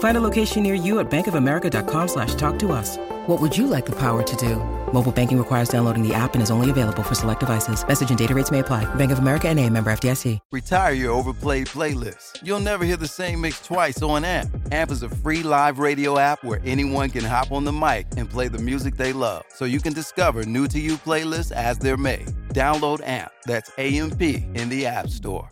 [0.00, 2.96] Find a location near you at bankofamerica.com slash talk to us.
[3.26, 4.56] What would you like the power to do?
[4.94, 7.86] Mobile banking requires downloading the app and is only available for select devices.
[7.86, 8.92] Message and data rates may apply.
[8.96, 10.38] Bank of America and a member FDIC.
[10.50, 12.40] Retire your overplayed playlist.
[12.42, 14.50] You'll never hear the same mix twice on AMP.
[14.72, 18.28] AMP is a free live radio app where anyone can hop on the mic and
[18.28, 19.44] play the music they love.
[19.54, 22.28] So you can discover new to you playlists as they're made.
[22.54, 23.30] Download AMP.
[23.44, 25.50] That's AMP in the App Store.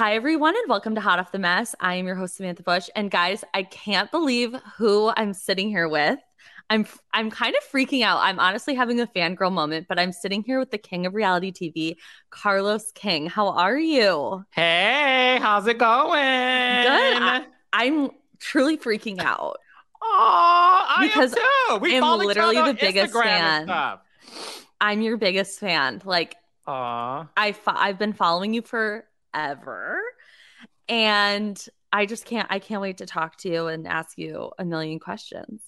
[0.00, 1.74] Hi, everyone, and welcome to Hot Off the Mess.
[1.78, 2.88] I am your host, Samantha Bush.
[2.96, 6.18] And guys, I can't believe who I'm sitting here with.
[6.70, 8.20] I'm I'm kind of freaking out.
[8.20, 11.52] I'm honestly having a fangirl moment, but I'm sitting here with the king of reality
[11.52, 11.96] TV,
[12.30, 13.26] Carlos King.
[13.26, 14.42] How are you?
[14.52, 16.12] Hey, how's it going?
[16.12, 17.46] Good.
[17.74, 19.58] I, am truly freaking out.
[20.00, 21.82] Oh, because I am too.
[21.82, 23.98] We am literally the biggest Instagram fan.
[24.80, 26.00] I'm your biggest fan.
[26.06, 27.28] Like, Aww.
[27.36, 29.04] I fo- I've been following you for
[29.34, 30.00] ever.
[30.88, 34.64] And I just can't, I can't wait to talk to you and ask you a
[34.64, 35.62] million questions.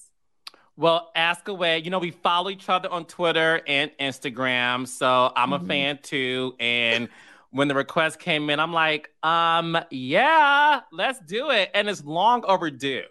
[0.76, 1.78] Well, ask away.
[1.78, 4.88] You know, we follow each other on Twitter and Instagram.
[4.88, 5.64] So I'm mm-hmm.
[5.64, 6.54] a fan too.
[6.58, 7.08] And
[7.50, 11.70] when the request came in, I'm like, um, yeah, let's do it.
[11.74, 13.04] And it's long overdue.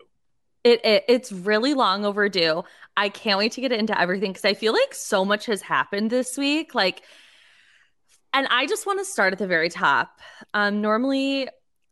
[0.63, 2.63] It, it it's really long overdue.
[2.95, 6.09] I can't wait to get into everything because I feel like so much has happened
[6.09, 6.75] this week.
[6.75, 7.03] Like
[8.33, 10.19] and I just want to start at the very top.
[10.53, 11.47] Um, normally,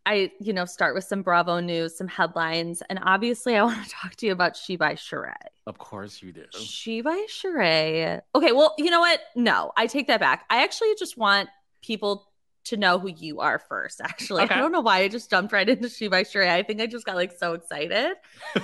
[0.05, 3.89] I, you know, start with some Bravo news, some headlines, and obviously, I want to
[3.89, 5.33] talk to you about She by Sheree.
[5.67, 6.45] Of course, you do.
[6.51, 8.21] She by Sheree.
[8.33, 9.19] Okay, well, you know what?
[9.35, 10.45] No, I take that back.
[10.49, 11.49] I actually just want
[11.81, 12.28] people
[12.65, 14.43] to know who you are first, actually.
[14.43, 14.55] Okay.
[14.55, 16.49] I don't know why I just jumped right into She by Sheree.
[16.49, 18.13] I think I just got like so excited.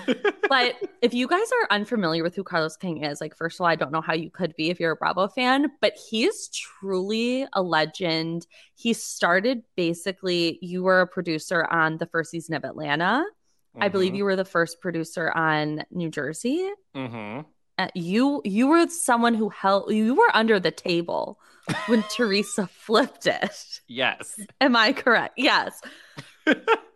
[0.49, 3.67] but if you guys are unfamiliar with who Carlos King is, like, first of all,
[3.67, 7.47] I don't know how you could be if you're a Bravo fan, but he's truly
[7.53, 8.45] a legend.
[8.75, 13.25] He started basically, you were a producer on the first season of Atlanta.
[13.75, 13.83] Mm-hmm.
[13.83, 14.17] I believe mm-hmm.
[14.17, 16.69] you were the first producer on New Jersey.
[16.95, 17.41] Mm-hmm.
[17.77, 21.39] Uh, you you were someone who held you were under the table
[21.87, 23.81] when Teresa flipped it.
[23.87, 24.39] Yes.
[24.61, 25.33] Am I correct?
[25.37, 25.81] Yes.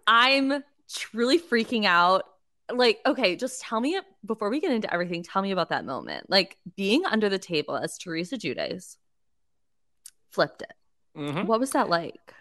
[0.07, 0.63] I'm
[0.93, 2.23] truly freaking out.
[2.71, 6.29] Like, okay, just tell me before we get into everything, tell me about that moment.
[6.29, 8.95] Like being under the table as Teresa Giudice
[10.29, 10.73] flipped it.
[11.17, 11.47] Mm-hmm.
[11.47, 12.33] What was that like?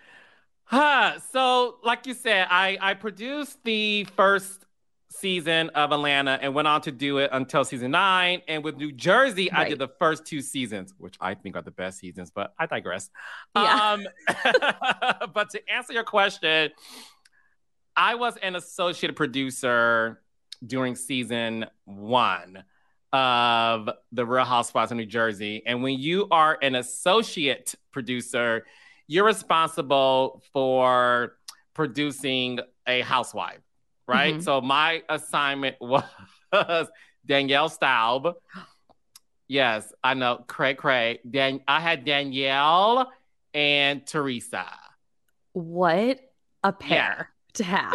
[0.65, 1.19] Huh.
[1.32, 4.66] So, like you said, I I produced the first
[5.11, 8.43] season of Atlanta and went on to do it until season nine.
[8.47, 9.67] And with New Jersey, right.
[9.67, 12.67] I did the first two seasons, which I think are the best seasons, but I
[12.67, 13.11] digress.
[13.57, 13.93] Yeah.
[13.93, 14.07] Um,
[15.35, 16.71] but to answer your question,
[17.97, 20.23] I was an associate producer
[20.65, 22.65] during season one
[23.13, 25.63] of The Real Housewives of New Jersey.
[25.65, 28.67] And when you are an associate producer,
[29.07, 31.39] you're responsible for
[31.75, 33.61] producing a housewife
[34.09, 34.35] right?
[34.35, 34.43] Mm-hmm.
[34.43, 36.89] So my assignment was
[37.25, 38.35] Danielle Staub.
[39.47, 40.45] Yes, I know.
[40.47, 41.21] Cray Cray.
[41.29, 43.11] Dan- I had Danielle
[43.55, 44.67] and Teresa.
[45.53, 46.21] What
[46.65, 47.55] a pair yeah.
[47.55, 47.95] to have.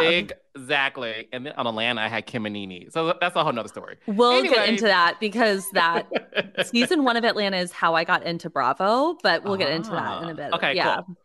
[0.56, 1.28] Exactly.
[1.32, 2.90] And then on Atlanta, I had Kim and NeNe.
[2.90, 3.98] So that's a whole nother story.
[4.06, 4.54] We'll anyway.
[4.54, 6.08] get into that because that
[6.66, 10.22] season one of Atlanta is how I got into Bravo, but we'll get into that
[10.22, 10.52] in a bit.
[10.54, 11.02] Okay, yeah.
[11.06, 11.16] Cool.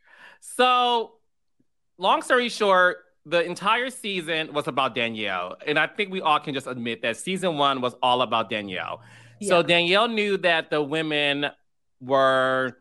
[0.41, 1.11] So,
[1.97, 5.57] long story short, the entire season was about Danielle.
[5.65, 9.01] And I think we all can just admit that season one was all about Danielle.
[9.39, 9.49] Yeah.
[9.49, 11.47] So Danielle knew that the women
[12.01, 12.77] were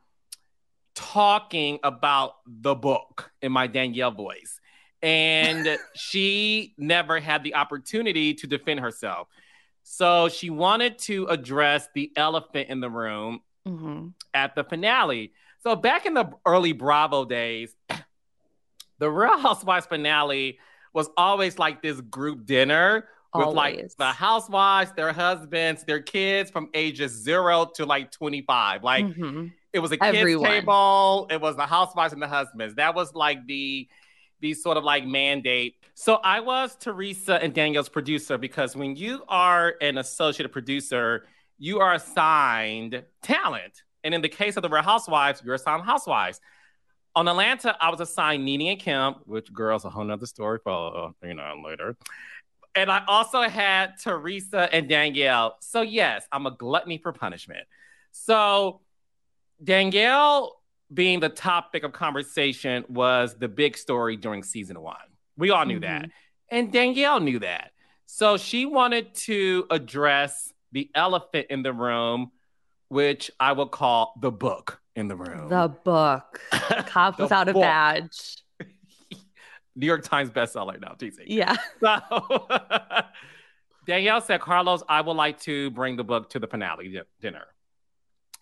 [0.94, 4.60] talking about the book in my Danielle voice.
[5.02, 9.28] And she never had the opportunity to defend herself.
[9.82, 14.08] So she wanted to address the elephant in the room mm-hmm.
[14.34, 15.32] at the finale.
[15.62, 17.74] So back in the early Bravo days,
[18.98, 20.58] the Real Housewives finale
[20.92, 26.68] was always like this group dinner with like the housewives, their husbands, their kids from
[26.74, 28.82] ages zero to like 25.
[28.82, 29.46] Like mm-hmm.
[29.72, 30.50] it was a kids Everyone.
[30.50, 32.74] table, it was the housewives and the husbands.
[32.76, 33.88] That was like the
[34.40, 35.74] the sort of like mandate.
[35.94, 41.26] So I was Teresa and Danielle's producer because when you are an associate producer,
[41.58, 43.82] you are assigned talent.
[44.04, 46.40] And in the case of the Real Housewives, you're assigned housewives.
[47.16, 51.12] On Atlanta, I was assigned NeNe and Kim, which girls a whole nother story for
[51.22, 51.96] you know later.
[52.74, 55.56] And I also had Teresa and Danielle.
[55.60, 57.66] So yes, I'm a gluttony for punishment.
[58.12, 58.80] So
[59.62, 60.60] Danielle
[60.92, 64.96] being the topic of conversation was the big story during season one.
[65.36, 66.02] We all knew mm-hmm.
[66.02, 66.10] that.
[66.50, 67.72] And Danielle knew that.
[68.06, 72.30] So she wanted to address the elephant in the room,
[72.88, 75.48] which I will call the book in the room.
[75.48, 76.40] The book.
[76.86, 77.56] Cop the without book.
[77.56, 78.36] a badge.
[79.76, 81.26] New York Times bestseller now, teasing.
[81.28, 81.56] Yeah.
[81.80, 82.48] So
[83.86, 87.46] Danielle said, Carlos, I would like to bring the book to the finale dinner.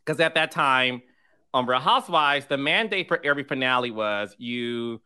[0.04, 1.02] Because at that time,
[1.54, 5.00] on Real Housewives, the mandate for every finale was you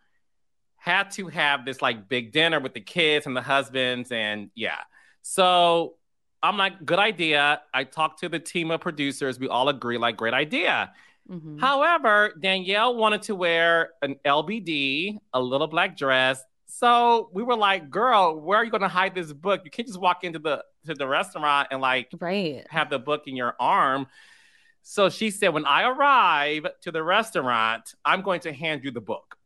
[0.77, 4.13] had to have this like big dinner with the kids and the husbands.
[4.13, 4.79] And yeah.
[5.21, 5.97] So
[6.43, 7.61] I'm like, good idea.
[7.75, 9.39] I talked to the team of producers.
[9.39, 10.91] We all agree, like, great idea.
[11.31, 11.59] Mm-hmm.
[11.59, 16.43] However, Danielle wanted to wear an LBD, a little black dress.
[16.67, 19.63] So we were like, girl, where are you going to hide this book?
[19.65, 22.67] You can't just walk into the to the restaurant and like right.
[22.71, 24.07] have the book in your arm.
[24.83, 29.01] So she said, when I arrive to the restaurant, I'm going to hand you the
[29.01, 29.37] book.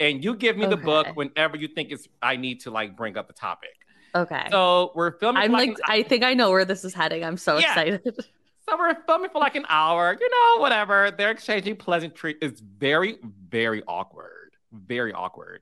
[0.00, 0.74] And you give me okay.
[0.74, 3.70] the book whenever you think it's I need to like bring up the topic.
[4.14, 4.48] Okay.
[4.50, 5.42] So we're filming.
[5.42, 7.24] I'm like, I think I know where this is heading.
[7.24, 7.68] I'm so yeah.
[7.68, 8.24] excited.
[8.68, 11.12] So we're filming for like an hour, you know, whatever.
[11.16, 12.36] They're exchanging pleasantries.
[12.42, 13.18] It's very,
[13.48, 14.56] very awkward.
[14.72, 15.60] Very awkward.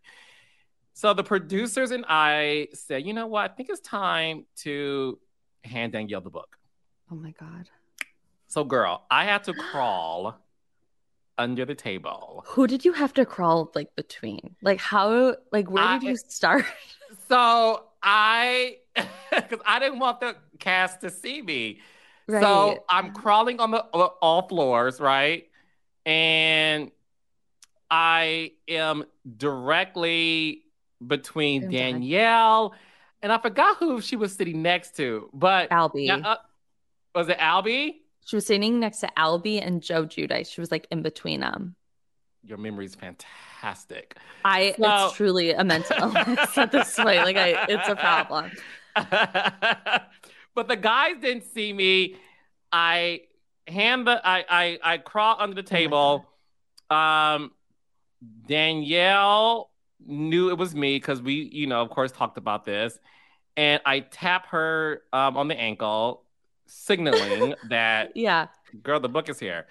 [0.94, 3.50] So the producers and I said, you know what?
[3.50, 5.18] I think it's time to
[5.64, 6.56] hand Danielle the book.
[7.10, 7.68] Oh my God.
[8.46, 10.38] So, girl, I had to crawl
[11.38, 12.44] under the table.
[12.46, 14.54] Who did you have to crawl like between?
[14.62, 16.64] Like, how, like, where I, did you start?
[17.28, 18.78] So I,
[19.30, 21.80] because I didn't want the cast to see me.
[22.26, 22.42] Right.
[22.42, 25.46] So I'm crawling on the all floors, right?
[26.06, 26.90] And
[27.90, 29.04] I am
[29.36, 30.62] directly
[31.06, 32.74] between Danielle
[33.24, 36.10] and I forgot who she was sitting next to, but Albie.
[36.10, 36.36] Uh,
[37.14, 37.94] was it Albie?
[38.26, 40.52] She was sitting next to Albie and Joe Giudice.
[40.52, 41.74] She was like in between them.
[42.42, 44.18] Your memory is fantastic.
[44.44, 45.06] I so...
[45.06, 47.24] it's truly a mental illness at this point.
[47.24, 48.50] Like I, it's a problem.
[50.54, 52.16] but the guys didn't see me.
[52.72, 53.22] I
[53.66, 56.26] hand the I I, I crawl under the oh table.
[56.90, 57.52] Um,
[58.46, 59.70] Danielle
[60.06, 62.98] knew it was me because we, you know, of course, talked about this.
[63.56, 66.24] And I tap her um, on the ankle,
[66.66, 68.48] signaling that, yeah,
[68.82, 69.66] girl, the book is here.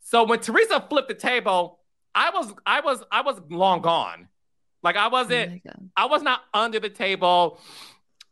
[0.00, 1.78] So when Teresa flipped the table,
[2.14, 4.28] I was, I was, I was long gone.
[4.82, 7.60] Like I wasn't, oh I was not under the table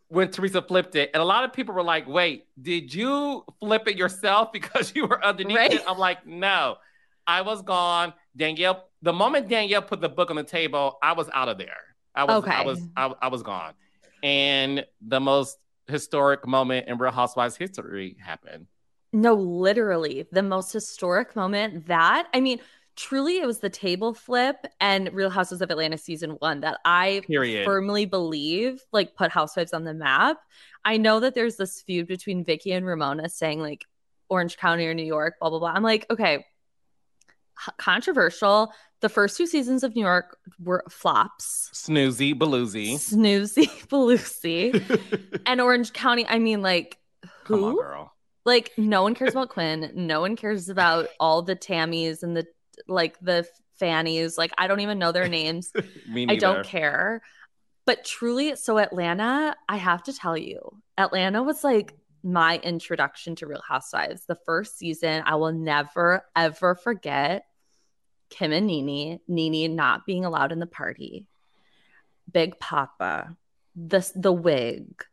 [0.08, 1.11] when Teresa flipped it.
[1.14, 5.06] And a lot of people were like, wait, did you flip it yourself because you
[5.06, 5.73] were underneath right?
[5.73, 5.82] it?
[5.87, 6.76] I'm like, no,
[7.26, 8.12] I was gone.
[8.37, 11.76] Danielle, the moment Danielle put the book on the table, I was out of there.
[12.14, 12.53] I was, okay.
[12.53, 13.75] I was, I, I was gone.
[14.23, 18.67] And the most historic moment in Real Housewives history happened.
[19.13, 22.60] No, literally the most historic moment that, I mean,
[22.96, 27.22] truly it was the table flip and Real Houses of Atlanta season one that I
[27.26, 27.65] Period.
[27.65, 30.38] firmly believe like put Housewives on the map.
[30.84, 33.84] I know that there's this feud between Vicki and Ramona saying like
[34.29, 35.72] Orange County or New York, blah blah blah.
[35.72, 36.44] I'm like, okay,
[37.76, 38.72] controversial.
[39.00, 41.70] The first two seasons of New York were flops.
[41.74, 42.94] Snoozy, Baloozy.
[42.94, 44.82] Snoozy, Baloozy.
[45.46, 46.98] and Orange County, I mean, like,
[47.44, 47.67] who?
[47.67, 48.12] On, girl.
[48.44, 49.91] Like, no one cares about Quinn.
[49.94, 52.46] No one cares about all the Tammys and the
[52.88, 53.46] like the
[53.78, 54.36] fannies.
[54.38, 55.72] Like I don't even know their names.
[56.14, 57.22] I don't care.
[57.84, 63.46] But truly, so Atlanta, I have to tell you, Atlanta was like my introduction to
[63.46, 64.26] Real Housewives.
[64.26, 67.46] The first season, I will never ever forget
[68.30, 71.26] Kim and NeNe, NeNe not being allowed in the party,
[72.30, 73.36] Big Papa,
[73.76, 75.04] the the wig,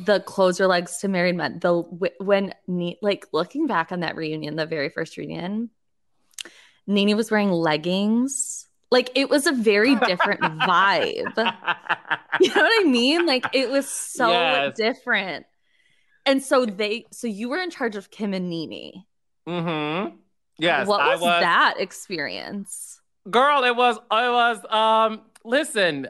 [0.00, 1.58] the close your legs to married men.
[1.58, 1.82] The
[2.20, 2.54] when
[3.02, 5.70] like looking back on that reunion, the very first reunion,
[6.86, 8.66] NeNe was wearing leggings.
[8.90, 11.56] Like it was a very different vibe.
[12.40, 13.26] You know what I mean?
[13.26, 14.76] Like it was so yes.
[14.76, 15.46] different.
[16.26, 19.04] And so they, so you were in charge of Kim and NeNe.
[19.46, 20.16] Mm-hmm.
[20.58, 20.88] Yes.
[20.88, 23.00] What was, was that experience?
[23.30, 26.08] Girl, it was, it was, um, listen,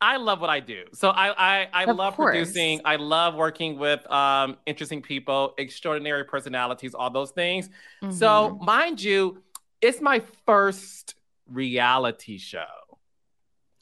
[0.00, 0.84] I love what I do.
[0.92, 2.32] So I I, I love course.
[2.32, 2.80] producing.
[2.84, 7.68] I love working with um, interesting people, extraordinary personalities, all those things.
[8.02, 8.12] Mm-hmm.
[8.12, 9.42] So mind you,
[9.80, 11.14] it's my first
[11.50, 12.64] reality show.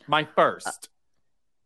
[0.06, 0.88] My first.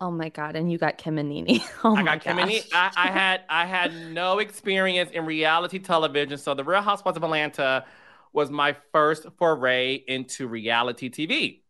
[0.00, 0.56] Uh, oh my god!
[0.56, 1.61] And you got Kim and Nene.
[1.85, 2.62] Oh I got Kim and Nene.
[2.73, 7.25] I, I, had I had no experience in reality television, so the Real Housewives of
[7.25, 7.85] Atlanta
[8.32, 11.62] was my first foray into reality TV.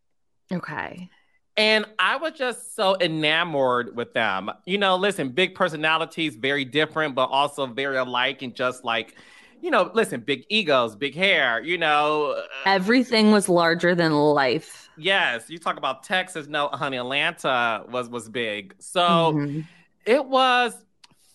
[0.51, 1.09] Okay.
[1.57, 4.49] And I was just so enamored with them.
[4.65, 9.17] You know, listen, big personalities, very different, but also very alike, and just like,
[9.61, 11.61] you know, listen, big egos, big hair.
[11.61, 16.47] You know, uh, everything was larger than life Yes, you talk about Texas.
[16.47, 18.75] No, honey, Atlanta was was big.
[18.79, 19.61] So mm-hmm.
[20.05, 20.73] it was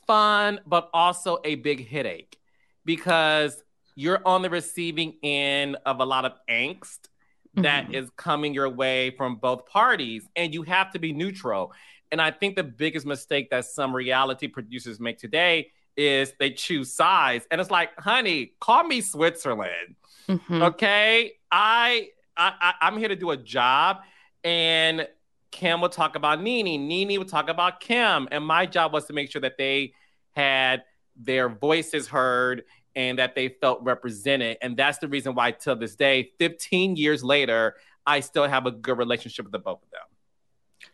[0.06, 2.36] fun, but also a big headache
[2.84, 3.62] because
[3.94, 7.08] you're on the receiving end of a lot of angst
[7.54, 7.94] that mm-hmm.
[7.94, 11.72] is coming your way from both parties, and you have to be neutral.
[12.12, 16.92] And I think the biggest mistake that some reality producers make today is they choose
[16.92, 17.46] sides.
[17.50, 19.96] And it's like, honey, call me Switzerland.
[20.28, 20.62] Mm-hmm.
[20.62, 21.32] Okay.
[21.50, 23.98] I I, I, am here to do a job,
[24.42, 25.06] and
[25.50, 26.88] Kim will talk about NeNe.
[26.88, 29.92] NeNe will talk about Kim, and my job was to make sure that they
[30.32, 30.82] had
[31.16, 32.64] their voices heard
[32.96, 34.56] and that they felt represented.
[34.62, 38.70] And that's the reason why, till this day, 15 years later, I still have a
[38.70, 40.90] good relationship with the both of them.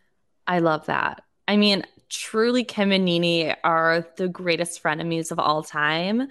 [0.47, 1.23] I love that.
[1.47, 6.27] I mean, truly, Kim and Nene are the greatest frenemies of all time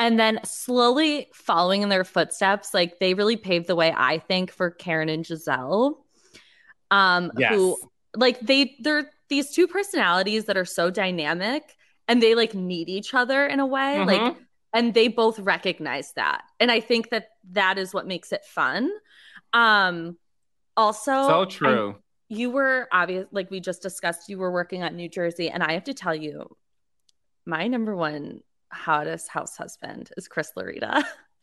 [0.00, 4.50] and then slowly following in their footsteps like they really paved the way i think
[4.50, 5.98] for karen and Gizelle.
[6.90, 7.52] um yes.
[7.52, 7.76] who
[8.16, 11.76] like they they're these two personalities that are so dynamic
[12.08, 14.08] and they like need each other in a way mm-hmm.
[14.08, 14.36] like
[14.72, 18.90] and they both recognize that and i think that that is what makes it fun
[19.52, 20.16] um
[20.76, 24.94] also so true I, you were obvious like we just discussed you were working at
[24.94, 26.48] new jersey and i have to tell you
[27.44, 28.40] my number one
[28.72, 31.02] hottest house husband is Chris Laurita.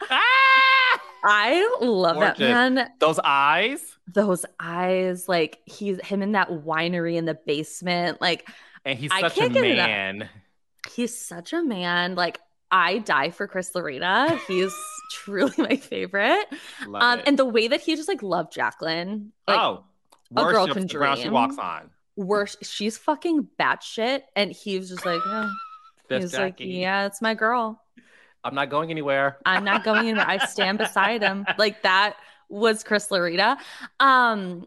[0.10, 1.02] Ah!
[1.24, 2.38] I love Gorgeous.
[2.38, 2.90] that man.
[3.00, 3.82] Those eyes.
[4.08, 5.28] Those eyes.
[5.28, 8.22] Like he's him in that winery in the basement.
[8.22, 8.48] Like
[8.86, 10.30] and he's such a man.
[10.94, 12.16] He's such a man.
[12.16, 12.40] Like
[12.72, 14.40] I die for Chris Laurita.
[14.48, 14.74] He's
[15.12, 16.46] truly my favorite.
[16.86, 17.28] Love um, it.
[17.28, 19.34] and the way that he just like loved Jacqueline.
[19.48, 19.84] Like, oh,
[20.36, 21.16] a girl can dream.
[21.18, 21.90] She walks on.
[22.16, 25.50] Worse, she's fucking batshit, and he was just like, yeah.
[26.10, 26.66] That's He's Jackie.
[26.66, 27.82] like, yeah, it's my girl.
[28.44, 29.38] I'm not going anywhere.
[29.46, 30.26] I'm not going anywhere.
[30.28, 31.46] I stand beside him.
[31.58, 32.16] Like that
[32.50, 33.58] was Chris Laurita.
[34.00, 34.66] Um,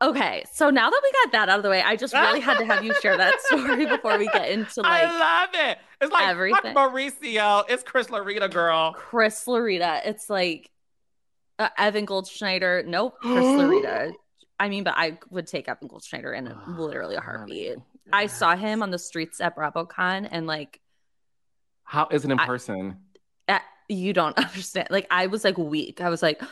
[0.00, 2.58] okay, so now that we got that out of the way, I just really had
[2.58, 5.02] to have you share that story before we get into like.
[5.02, 5.78] I love it.
[6.00, 6.74] It's like everything.
[6.74, 7.64] Mauricio.
[7.68, 8.92] It's Chris Laurita, girl.
[8.92, 10.02] Chris Laurita.
[10.04, 10.70] It's like
[11.58, 12.86] uh, Evan Goldschneider.
[12.86, 14.12] Nope, Chris Laurita.
[14.58, 17.78] I mean, but I would take Evan Goldschneider in a, literally a heartbeat.
[18.12, 20.80] I saw him on the streets at BravoCon and like
[21.84, 22.96] how is it in person?
[23.48, 24.88] I, you don't understand.
[24.90, 26.00] Like I was like weak.
[26.00, 26.42] I was like,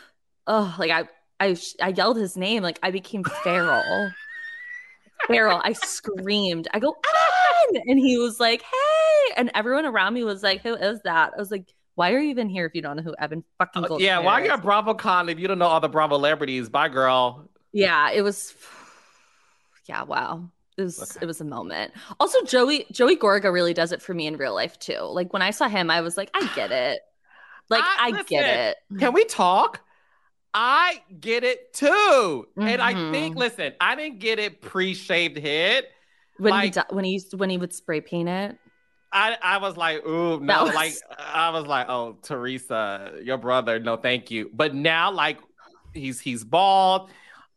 [0.46, 1.08] oh, like I
[1.40, 2.62] I I yelled his name.
[2.62, 4.10] Like I became feral.
[5.26, 5.60] feral.
[5.62, 6.68] I screamed.
[6.72, 6.94] I go,
[7.68, 7.82] Evan!
[7.86, 9.34] And he was like, hey.
[9.36, 11.32] And everyone around me was like, who is that?
[11.34, 13.84] I was like, why are you even here if you don't know who Evan fucking
[13.84, 16.68] uh, Yeah, why are you at BravoCon if you don't know all the Bravo celebrities?
[16.68, 17.48] Bye, girl.
[17.72, 18.54] Yeah, it was.
[19.88, 21.18] Yeah, wow it was okay.
[21.22, 21.92] it was a moment.
[22.18, 25.00] Also, Joey Joey Gorga really does it for me in real life too.
[25.00, 27.00] Like when I saw him, I was like, I get it.
[27.70, 28.98] Like I, I listen, get it.
[28.98, 29.80] Can we talk?
[30.52, 31.86] I get it too.
[31.88, 32.60] Mm-hmm.
[32.60, 33.38] And I think, mm-hmm.
[33.38, 35.86] listen, I didn't get it pre-shaved head.
[36.36, 38.58] When like, he when he used when he would spray paint it.
[39.10, 40.74] I, I was like, ooh, no, was...
[40.74, 44.50] like I was like, oh, Teresa, your brother, no, thank you.
[44.52, 45.38] But now, like,
[45.94, 47.10] he's he's bald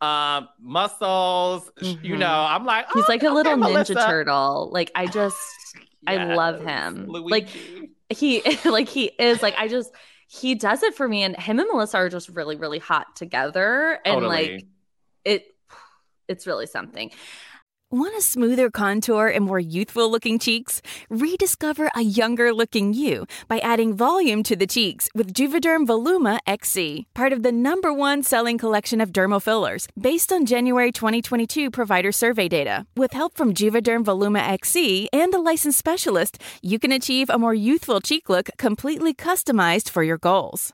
[0.06, 1.72] um, muscles.
[1.82, 2.06] Mm-hmm.
[2.06, 3.96] You know, I'm like, oh, he's like a okay, little Melissa.
[3.96, 4.70] ninja turtle.
[4.72, 5.38] Like I just,
[5.76, 7.08] yes, I love him.
[7.08, 7.30] Luigi.
[7.30, 7.50] Like
[8.10, 9.42] he, like he is.
[9.42, 9.92] Like I just,
[10.28, 11.24] he does it for me.
[11.24, 14.00] And him and Melissa are just really, really hot together.
[14.06, 14.54] And totally.
[14.54, 14.66] like
[15.24, 15.46] it,
[16.28, 17.12] it's really something.
[17.92, 20.82] Want a smoother contour and more youthful looking cheeks?
[21.08, 27.06] Rediscover a younger looking you by adding volume to the cheeks with Juvederm Voluma XC,
[27.14, 32.12] part of the number one selling collection of dermal fillers based on January 2022 provider
[32.12, 32.88] survey data.
[32.98, 37.54] With help from Juvederm Voluma XC and a licensed specialist, you can achieve a more
[37.54, 40.74] youthful cheek look completely customized for your goals.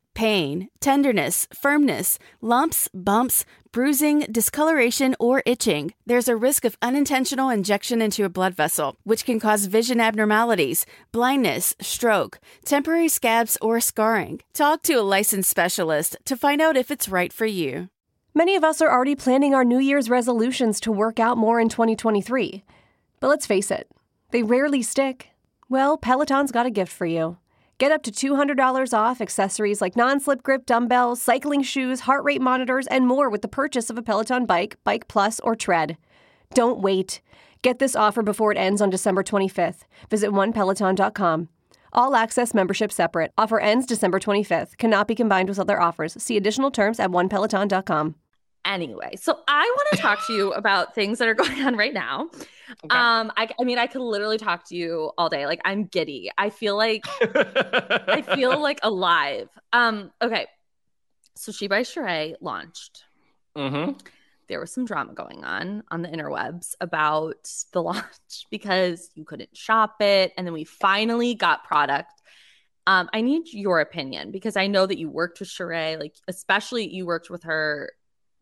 [0.13, 5.93] Pain, tenderness, firmness, lumps, bumps, bruising, discoloration, or itching.
[6.05, 10.85] There's a risk of unintentional injection into a blood vessel, which can cause vision abnormalities,
[11.11, 14.41] blindness, stroke, temporary scabs, or scarring.
[14.53, 17.89] Talk to a licensed specialist to find out if it's right for you.
[18.33, 21.69] Many of us are already planning our New Year's resolutions to work out more in
[21.69, 22.63] 2023.
[23.19, 23.89] But let's face it,
[24.31, 25.29] they rarely stick.
[25.69, 27.37] Well, Peloton's got a gift for you.
[27.81, 32.39] Get up to $200 off accessories like non slip grip dumbbells, cycling shoes, heart rate
[32.39, 35.97] monitors, and more with the purchase of a Peloton bike, Bike Plus, or Tread.
[36.53, 37.21] Don't wait.
[37.63, 39.85] Get this offer before it ends on December 25th.
[40.11, 41.49] Visit onepeloton.com.
[41.91, 43.31] All access membership separate.
[43.35, 44.77] Offer ends December 25th.
[44.77, 46.21] Cannot be combined with other offers.
[46.21, 48.13] See additional terms at onepeloton.com.
[48.63, 51.93] Anyway, so I want to talk to you about things that are going on right
[51.93, 52.29] now.
[52.85, 52.95] Okay.
[52.95, 55.45] Um, I, I mean, I could literally talk to you all day.
[55.45, 56.31] Like I'm giddy.
[56.37, 59.49] I feel like I feel like alive.
[59.73, 60.47] Um, okay.
[61.35, 63.03] So She by Sheree launched.
[63.57, 63.93] Mm-hmm.
[64.47, 69.55] There was some drama going on on the interwebs about the launch because you couldn't
[69.55, 72.11] shop it, and then we finally got product.
[72.87, 76.87] Um, I need your opinion because I know that you worked with Sheree, like especially
[76.93, 77.91] you worked with her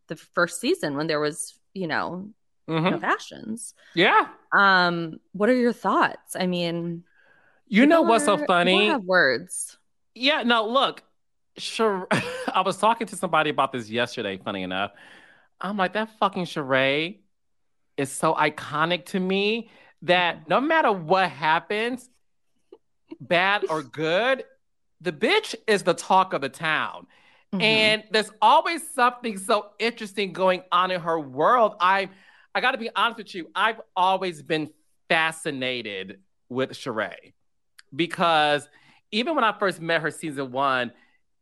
[0.10, 2.30] the first season when there was, you know,
[2.68, 2.90] mm-hmm.
[2.90, 3.74] no fashions.
[3.96, 4.28] Yeah.
[4.52, 6.36] Um, what are your thoughts?
[6.36, 7.04] I mean,
[7.68, 8.88] you know what's are, so funny?
[8.88, 9.78] Have words.
[10.14, 10.44] Yeah.
[10.44, 11.04] No, look,
[11.58, 12.08] sure.
[12.54, 14.38] I was talking to somebody about this yesterday.
[14.38, 14.92] Funny enough,
[15.62, 17.20] I'm like that fucking Sheree
[17.98, 19.70] is so iconic to me
[20.04, 22.10] that no matter what happens,
[23.20, 24.44] bad or good,
[25.02, 27.08] the bitch is the talk of the town.
[27.54, 27.62] Mm-hmm.
[27.62, 31.76] And there's always something so interesting going on in her world.
[31.80, 32.10] I
[32.54, 33.50] I got to be honest with you.
[33.56, 34.70] I've always been
[35.08, 37.34] fascinated with Sheree
[37.96, 38.68] because
[39.12, 40.92] even when I first met her season one,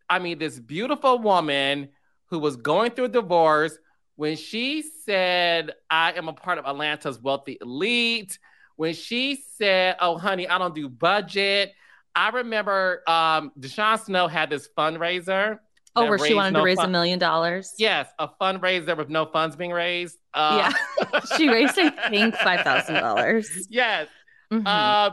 [0.09, 1.89] I mean, this beautiful woman
[2.27, 3.77] who was going through a divorce,
[4.15, 8.39] when she said, I am a part of Atlanta's wealthy elite,
[8.75, 11.73] when she said, Oh, honey, I don't do budget.
[12.15, 15.59] I remember um, DeShawn Snow had this fundraiser
[15.97, 17.73] Oh, where she wanted no to raise a million dollars.
[17.77, 20.17] Yes, a fundraiser with no funds being raised.
[20.33, 23.49] Uh, yeah, she raised I think five thousand dollars.
[23.69, 24.07] Yes.
[24.51, 24.65] Mm-hmm.
[24.65, 25.11] Uh,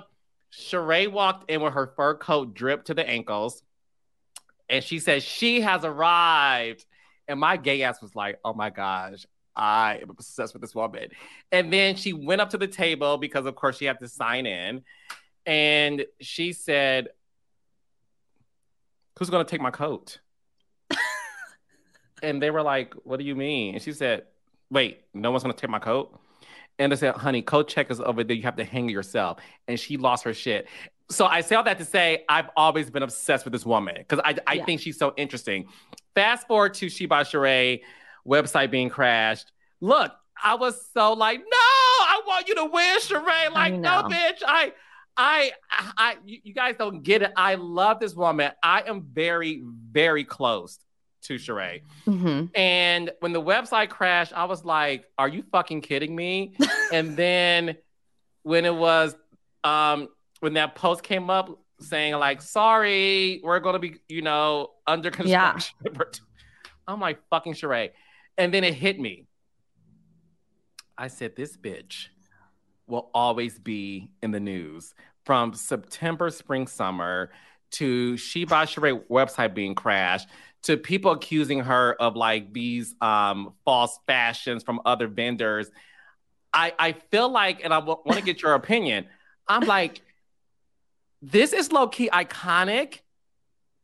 [0.52, 3.62] Sheree walked in with her fur coat dripped to the ankles,
[4.68, 6.84] and she says she has arrived.
[7.26, 11.08] And my gay ass was like, "Oh my gosh, I am obsessed with this woman."
[11.50, 14.44] And then she went up to the table because, of course, she had to sign
[14.44, 14.82] in,
[15.46, 17.08] and she said,
[19.18, 20.18] "Who's going to take my coat?"
[22.24, 24.24] And they were like, "What do you mean?" And she said,
[24.70, 26.18] "Wait, no one's gonna take my coat."
[26.78, 28.36] And they said, "Honey, coat check is over there.
[28.36, 30.66] You have to hang it yourself." And she lost her shit.
[31.10, 34.20] So I say all that to say I've always been obsessed with this woman because
[34.24, 34.64] I, I yeah.
[34.64, 35.68] think she's so interesting.
[36.14, 37.82] Fast forward to She by Sheree
[38.26, 39.52] website being crashed.
[39.80, 43.52] Look, I was so like, no, I want you to win, Sheree.
[43.52, 44.72] Like, no, bitch, I.
[45.16, 47.32] I, I, you guys don't get it.
[47.36, 48.50] I love this woman.
[48.64, 50.80] I am very, very close
[51.24, 51.82] to Sheree.
[52.06, 52.46] Mm-hmm.
[52.54, 56.56] And when the website crashed, I was like, are you fucking kidding me?
[56.92, 57.76] and then
[58.42, 59.14] when it was,
[59.64, 60.08] um,
[60.40, 65.10] when that post came up saying, like, sorry, we're going to be, you know, under
[65.10, 65.76] construction.
[65.84, 66.02] Yeah.
[66.86, 67.90] I'm like, fucking Sheree.
[68.36, 69.26] And then it hit me.
[70.96, 72.08] I said, this bitch
[72.86, 77.30] will always be in the news from September, spring, summer
[77.72, 80.28] to She by Sheree website being crashed
[80.64, 85.70] to people accusing her of like these um, false fashions from other vendors.
[86.52, 89.06] I, I feel like, and I w- want to get your opinion.
[89.46, 90.00] I'm like,
[91.20, 93.00] this is low key iconic.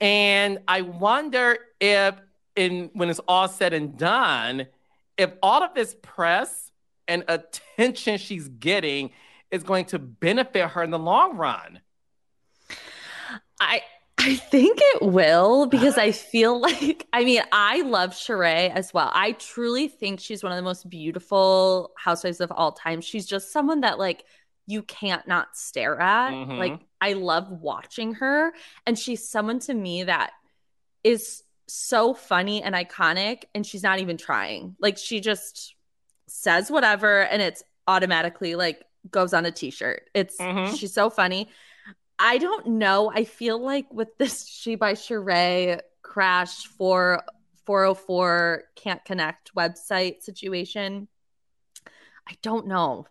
[0.00, 2.14] And I wonder if,
[2.56, 4.66] in when it's all said and done,
[5.16, 6.72] if all of this press
[7.06, 9.10] and attention she's getting
[9.50, 11.80] is going to benefit her in the long run.
[13.58, 13.82] I
[14.22, 19.10] I think it will because I feel like I mean I love Sheree as well.
[19.14, 23.00] I truly think she's one of the most beautiful housewives of all time.
[23.00, 24.24] She's just someone that like
[24.66, 26.32] you can't not stare at.
[26.32, 26.52] Mm-hmm.
[26.52, 28.52] Like I love watching her
[28.86, 30.32] and she's someone to me that
[31.02, 34.76] is so funny and iconic and she's not even trying.
[34.78, 35.74] Like she just
[36.26, 40.10] says whatever and it's automatically like goes on a t-shirt.
[40.14, 40.74] It's mm-hmm.
[40.74, 41.48] she's so funny
[42.22, 43.10] I don't know.
[43.12, 47.22] I feel like with this She by Sheree crash for
[47.64, 51.08] 404 can't connect website situation,
[52.28, 53.06] I don't know.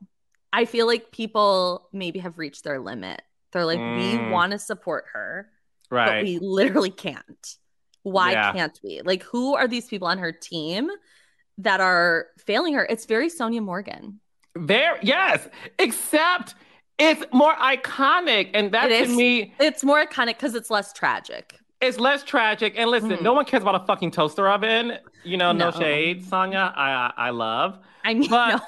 [0.53, 3.21] I feel like people maybe have reached their limit.
[3.51, 3.97] They're like, mm.
[3.97, 5.49] we want to support her,
[5.89, 6.19] right?
[6.19, 7.55] But we literally can't.
[8.03, 8.53] Why yeah.
[8.53, 9.01] can't we?
[9.03, 10.89] Like, who are these people on her team
[11.57, 12.85] that are failing her?
[12.85, 14.19] It's very Sonja Morgan.
[14.55, 15.47] There, yes,
[15.79, 16.53] except
[16.99, 21.57] it's more iconic, and that to me, it's more iconic because it's less tragic.
[21.81, 23.21] It's less tragic, and listen, mm.
[23.21, 24.97] no one cares about a fucking toaster oven.
[25.23, 26.73] You know, no, no shade, Sonja.
[26.75, 27.79] I I love.
[28.03, 28.61] I mean, but, no.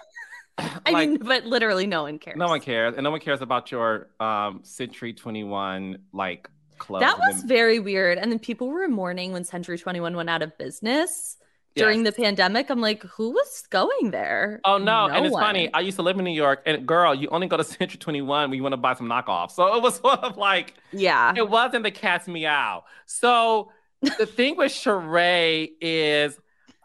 [0.86, 2.38] I like, mean, but literally, no one cares.
[2.38, 7.02] No one cares, and no one cares about your um Century Twenty One like club.
[7.02, 10.30] That was then, very weird, and then people were mourning when Century Twenty One went
[10.30, 11.38] out of business
[11.76, 12.16] during yes.
[12.16, 12.70] the pandemic.
[12.70, 14.60] I'm like, who was going there?
[14.66, 15.44] Oh no, no and it's one.
[15.44, 15.74] funny.
[15.74, 18.50] I used to live in New York, and girl, you only go to Century 21
[18.50, 19.52] when you want to buy some knockoffs.
[19.52, 22.84] So it was sort of like, yeah, it wasn't the cat's meow.
[23.06, 26.38] So the thing with Sheree is,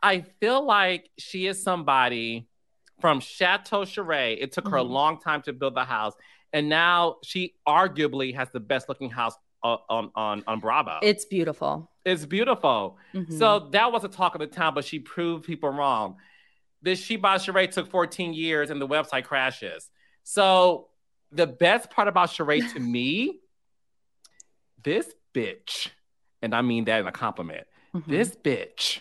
[0.02, 2.48] I feel like she is somebody
[3.00, 4.36] from Chateau Sheree.
[4.40, 4.72] It took mm-hmm.
[4.72, 4.92] her a mm-hmm.
[4.92, 6.14] long time to build the house,
[6.52, 11.00] and now she arguably has the best looking house on on on Bravo.
[11.02, 11.90] It's beautiful.
[12.06, 12.98] It's beautiful.
[13.12, 13.36] Mm-hmm.
[13.36, 16.16] So that was a talk of the town, but she proved people wrong.
[16.80, 19.90] This She by Sheree took 14 years and the website crashes.
[20.22, 20.86] So
[21.32, 23.40] the best part about Sheree to me,
[24.84, 25.88] this bitch,
[26.40, 28.08] and I mean that in a compliment, mm-hmm.
[28.08, 29.00] this bitch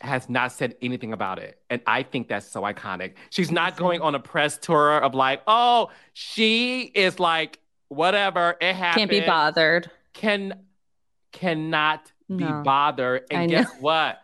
[0.00, 1.60] has not said anything about it.
[1.68, 3.14] And I think that's so iconic.
[3.28, 8.74] She's not going on a press tour of like, oh, she is like whatever it
[8.74, 9.10] happened.
[9.10, 9.90] Can't be bothered.
[10.16, 10.54] Can
[11.32, 12.36] cannot no.
[12.38, 13.24] be bothered.
[13.30, 14.18] And guess what?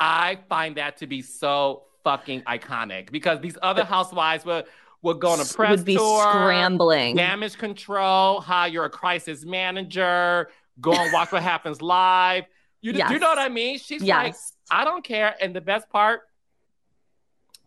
[0.00, 4.64] I find that to be so fucking iconic because these other housewives would
[5.02, 10.48] would go on a press would be tour, scrambling, damage control, hire a crisis manager,
[10.80, 12.44] go and watch what happens live.
[12.80, 13.10] You, yes.
[13.10, 13.78] you know what I mean?
[13.78, 14.24] She's yes.
[14.24, 14.34] like,
[14.70, 15.34] I don't care.
[15.40, 16.22] And the best part,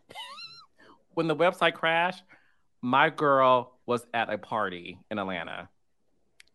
[1.14, 2.24] when the website crashed,
[2.82, 5.70] my girl was at a party in Atlanta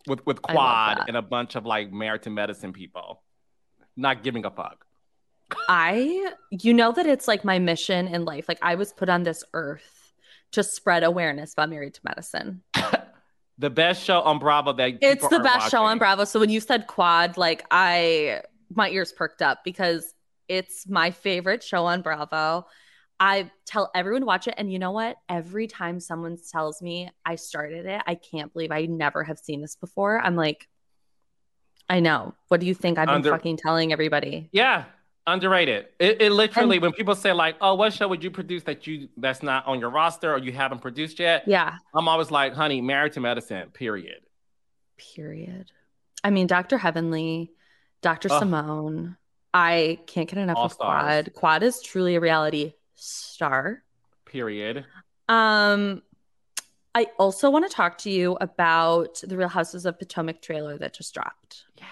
[0.06, 3.22] with with Quad and a bunch of like married to medicine people,
[3.96, 4.84] not giving a fuck.
[5.68, 8.46] I, you know that it's like my mission in life.
[8.48, 10.12] Like I was put on this earth
[10.52, 12.62] to spread awareness about married to medicine.
[13.58, 15.70] the best show on Bravo that it's the best watching.
[15.70, 16.24] show on Bravo.
[16.24, 18.42] So when you said Quad, like I,
[18.74, 20.14] my ears perked up because
[20.48, 22.66] it's my favorite show on Bravo.
[23.24, 24.54] I tell everyone watch it.
[24.58, 25.16] And you know what?
[25.30, 29.62] Every time someone tells me I started it, I can't believe I never have seen
[29.62, 30.20] this before.
[30.20, 30.68] I'm like,
[31.88, 32.34] I know.
[32.48, 34.50] What do you think I've been Under- fucking telling everybody?
[34.52, 34.84] Yeah.
[35.26, 35.86] Underrated.
[35.98, 38.86] It, it literally, and, when people say like, "Oh, what show would you produce that
[38.86, 42.52] you that's not on your roster or you haven't produced yet?" Yeah, I'm always like,
[42.52, 44.20] "Honey, Married to Medicine." Period.
[44.98, 45.72] Period.
[46.22, 46.76] I mean, Dr.
[46.76, 47.52] Heavenly,
[48.02, 48.28] Dr.
[48.28, 49.16] Simone.
[49.54, 51.02] I can't get enough All of stars.
[51.02, 51.32] Quad.
[51.32, 53.82] Quad is truly a reality star.
[54.26, 54.84] Period.
[55.28, 56.02] Um,
[56.94, 60.94] I also want to talk to you about the Real Houses of Potomac trailer that
[60.94, 61.64] just dropped.
[61.76, 61.88] Yes.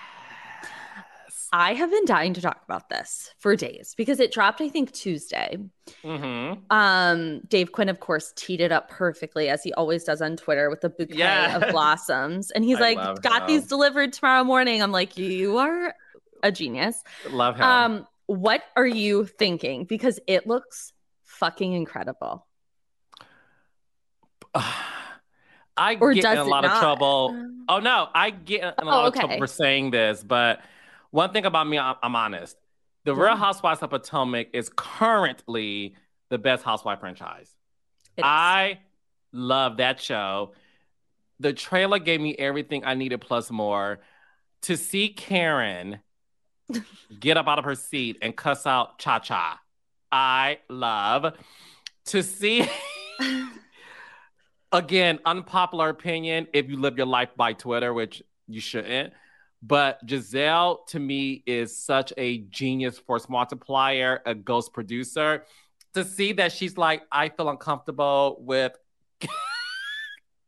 [1.54, 4.92] I have been dying to talk about this for days because it dropped, I think,
[4.92, 5.58] Tuesday.
[6.02, 6.62] Mm-hmm.
[6.70, 10.70] Um, Dave Quinn, of course, teed it up perfectly as he always does on Twitter
[10.70, 11.62] with a bouquet yes.
[11.62, 12.50] of blossoms.
[12.52, 13.48] And he's I like, got him.
[13.48, 14.82] these delivered tomorrow morning.
[14.82, 15.94] I'm like, you are
[16.42, 17.02] a genius.
[17.30, 17.62] Love him.
[17.62, 19.84] Um, what are you thinking?
[19.84, 20.92] Because it looks
[21.24, 22.46] fucking incredible.
[25.74, 27.34] I or get in a lot of trouble.
[27.68, 29.20] Uh, oh no, I get in a oh, lot okay.
[29.20, 30.60] of trouble for saying this, but
[31.10, 32.56] one thing about me, I'm honest.
[33.04, 35.94] The Real Housewives of Potomac is currently
[36.28, 37.50] the best housewife franchise.
[38.22, 38.78] I
[39.32, 40.52] love that show.
[41.40, 44.00] The trailer gave me everything I needed plus more.
[44.62, 46.00] To see Karen
[47.18, 49.60] get up out of her seat and cuss out Cha Cha.
[50.10, 51.34] I love
[52.06, 52.68] to see.
[54.72, 59.12] Again, unpopular opinion if you live your life by Twitter, which you shouldn't.
[59.62, 65.44] But Gizelle to me is such a genius force multiplier, a ghost producer.
[65.94, 68.72] To see that she's like, I feel uncomfortable with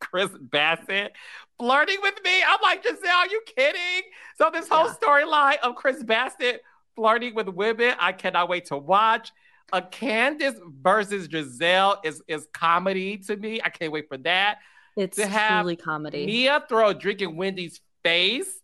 [0.00, 1.12] Chris Bassett
[1.58, 2.42] flirting with me.
[2.46, 4.10] I'm like, Gizelle, are you kidding?
[4.36, 4.94] So this whole yeah.
[4.94, 6.62] storyline of Chris Bassett
[6.96, 9.32] flirting with women, I cannot wait to watch.
[9.72, 13.60] A Candiace versus Gizelle is is comedy to me.
[13.64, 14.58] I can't wait for that.
[14.96, 16.26] It's to have truly comedy.
[16.26, 18.60] Mia throw a drink in Wendy's face.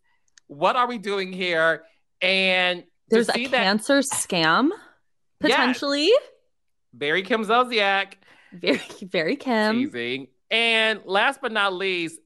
[0.46, 1.82] What are we doing here?
[2.20, 4.70] And there's a that- cancer scam
[5.40, 6.06] potentially.
[6.06, 6.22] Yes.
[6.92, 8.14] Very Kim Zolciak.
[8.52, 9.76] Very, very Kim.
[9.76, 10.26] Teasing.
[10.50, 12.18] And last but not least,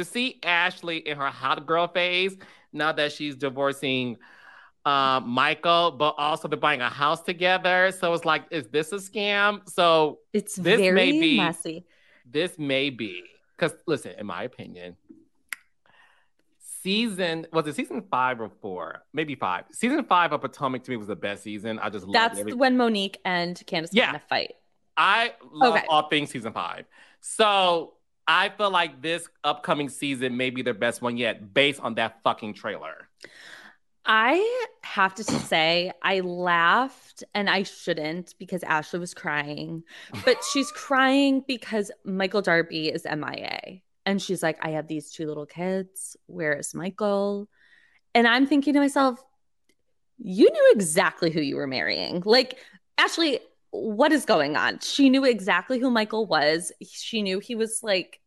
[0.00, 2.36] to see Ashley in her hot girl phase,
[2.72, 4.16] now that she's divorcing
[4.84, 7.92] uh, Michael, but also they're buying a house together.
[7.92, 9.68] So it's like, is this a scam?
[9.68, 11.84] So it's this very may be, messy.
[12.24, 13.22] This may be
[13.56, 14.96] because listen, in my opinion,
[16.82, 19.02] season was it season five or four?
[19.12, 19.64] Maybe five.
[19.72, 21.78] Season five of Potomac to me was the best season.
[21.78, 24.16] I just that's every- when Monique and Candiace yeah.
[24.16, 24.54] a fight.
[24.96, 25.86] I love okay.
[25.88, 26.84] all things season five.
[27.20, 27.94] So
[28.32, 32.22] I feel like this upcoming season may be their best one yet, based on that
[32.22, 33.08] fucking trailer.
[34.06, 39.82] I have to say, I laughed and I shouldn't because Ashley was crying,
[40.24, 43.80] but she's crying because Michael Darby is MIA.
[44.06, 46.16] And she's like, I have these two little kids.
[46.26, 47.48] Where is Michael?
[48.14, 49.20] And I'm thinking to myself,
[50.18, 52.22] you knew exactly who you were marrying.
[52.24, 52.58] Like,
[52.96, 54.80] Ashley, what is going on?
[54.80, 56.72] She knew exactly who Michael was.
[56.82, 58.20] She knew he was like,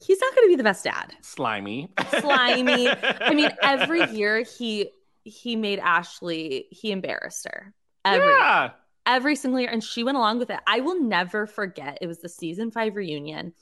[0.00, 1.14] he's not going to be the best dad.
[1.22, 1.90] Slimy.
[2.20, 2.88] Slimy.
[2.88, 4.90] I mean, every year he
[5.24, 7.74] he made Ashley, he embarrassed her.
[8.04, 8.70] Every yeah.
[9.06, 9.70] every single year.
[9.70, 10.58] And she went along with it.
[10.66, 11.98] I will never forget.
[12.00, 13.52] It was the season five reunion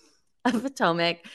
[0.45, 1.27] of Potomac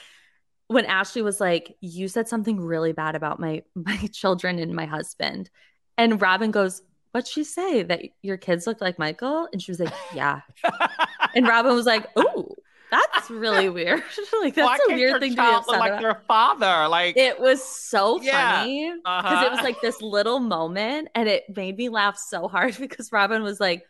[0.67, 4.85] when Ashley was like, "You said something really bad about my my children and my
[4.85, 5.49] husband,"
[5.97, 6.81] and Robyn goes,
[7.11, 7.83] "What'd she say?
[7.83, 10.41] That your kids look like Michael?" And she was like, "Yeah,"
[11.35, 12.55] and Robyn was like, "Oh."
[12.91, 14.03] That's really weird.
[14.41, 16.01] like that's Why a weird thing to be upset like about.
[16.01, 16.89] their father.
[16.89, 18.59] Like it was so yeah.
[18.59, 19.45] funny because uh-huh.
[19.45, 23.43] it was like this little moment, and it made me laugh so hard because Robyn
[23.43, 23.85] was like,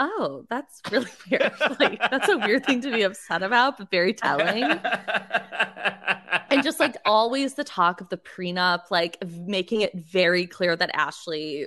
[0.00, 1.52] oh, that's really weird.
[1.78, 4.62] like that's a weird thing to be upset about, but very telling.
[6.50, 10.90] and just like always the talk of the prenup, like making it very clear that
[10.94, 11.66] Ashley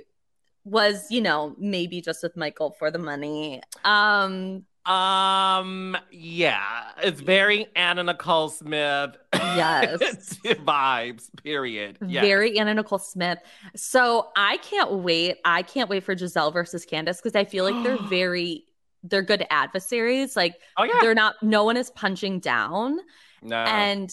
[0.68, 3.62] was, you know, maybe just with Michael for the money.
[3.84, 9.18] Um um, yeah, it's very Anna Nicole Smith.
[9.34, 9.98] Yes,
[10.44, 11.28] vibes.
[11.42, 11.98] Period.
[12.06, 12.24] Yes.
[12.24, 13.38] Very Anna Nicole Smith.
[13.76, 15.36] So I can't wait.
[15.44, 18.64] I can't wait for Gizelle versus Candiace because I feel like they're very
[19.02, 20.36] they're good adversaries.
[20.36, 21.34] Like, oh yeah, they're not.
[21.42, 22.98] No one is punching down.
[23.42, 24.10] No, and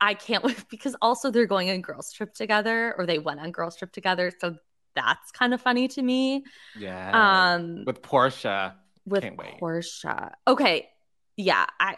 [0.00, 3.50] I can't wait because also they're going on girls trip together, or they went on
[3.52, 4.32] girls trip together.
[4.40, 4.56] So
[4.96, 6.44] that's kind of funny to me.
[6.76, 7.54] Yeah.
[7.54, 8.72] Um, with Porsha.
[9.06, 10.32] with Porsha.
[10.48, 10.88] Okay.
[11.36, 11.66] Yeah.
[11.78, 11.96] I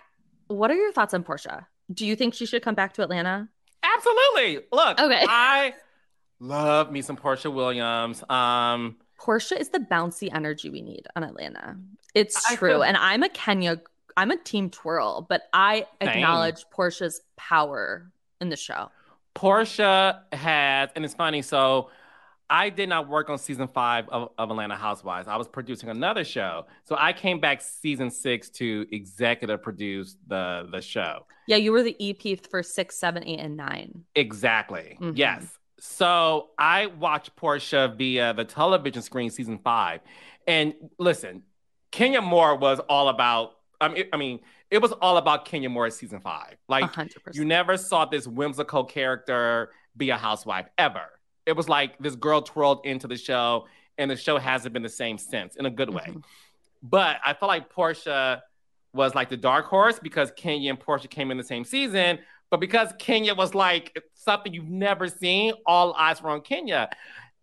[0.49, 1.65] what are your thoughts on Porsha?
[1.93, 3.49] Do you think she should come back to Atlanta?
[3.83, 4.67] Absolutely.
[4.73, 5.25] Look, okay.
[5.27, 5.75] I
[6.41, 8.23] love me some Porsha Williams.
[8.29, 11.77] Um Porsha is the bouncy energy we need on Atlanta.
[12.15, 12.71] It's true.
[12.71, 13.81] Feel- and I'm a Kenya,
[14.17, 18.91] I'm a team twirl, but I acknowledge Porsha's power in the show.
[19.35, 21.91] Porsha has, and it's funny, so
[22.51, 25.29] I did not work on season five of, of Atlanta Housewives.
[25.29, 26.67] I was producing another show.
[26.85, 31.27] So I came back season six to executive produce the the show.
[31.47, 34.05] Yeah, you were the EP for six, seven, eight, and nine.
[34.15, 34.97] Exactly.
[35.01, 35.17] Mm-hmm.
[35.17, 35.59] Yes.
[35.81, 40.01] So I watched Porsha via the television screen season five.
[40.47, 41.43] And listen,
[41.91, 45.91] Kenya Moore was all about I mean, I mean, it was all about Kenya Moore
[45.91, 46.57] season five.
[46.69, 47.35] Like 100%.
[47.35, 51.18] you never saw this whimsical character be a housewife ever
[51.49, 54.89] it was like this girl twirled into the show, and the show hasn't been the
[54.89, 56.05] same since in a good way.
[56.07, 56.21] Mm-hmm.
[56.83, 58.43] But I felt like Porsha
[58.93, 62.19] was like the dark horse because Kenya and Porsha came in the same season.
[62.51, 66.91] But because Kenya was like something you've never seen, all eyes were on Kenya.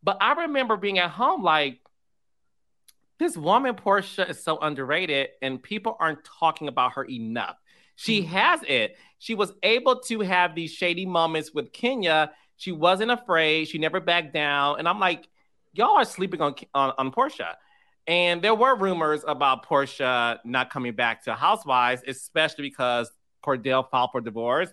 [0.03, 1.79] But I remember being at home like,
[3.17, 7.55] this woman, Porsha, is so underrated and people aren't talking about her enough.
[7.95, 8.33] She mm-hmm.
[8.33, 8.97] has it.
[9.19, 13.67] She was able to have these shady moments with Kenya she wasn't afraid.
[13.67, 14.79] She never backed down.
[14.79, 15.27] And I'm like,
[15.73, 17.55] y'all are sleeping on on, on Porsha.
[18.07, 23.11] And there were rumors about Porsha not coming back to Housewives, especially because
[23.43, 24.69] Kordell filed for divorce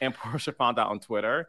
[0.00, 1.48] and Porsha found out on Twitter.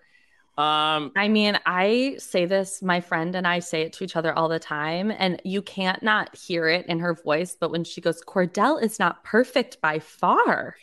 [0.57, 4.33] Um, I mean, I say this, my friend and I say it to each other
[4.33, 7.55] all the time, and you can't not hear it in her voice.
[7.59, 10.75] But when she goes, Kordell is not perfect by far.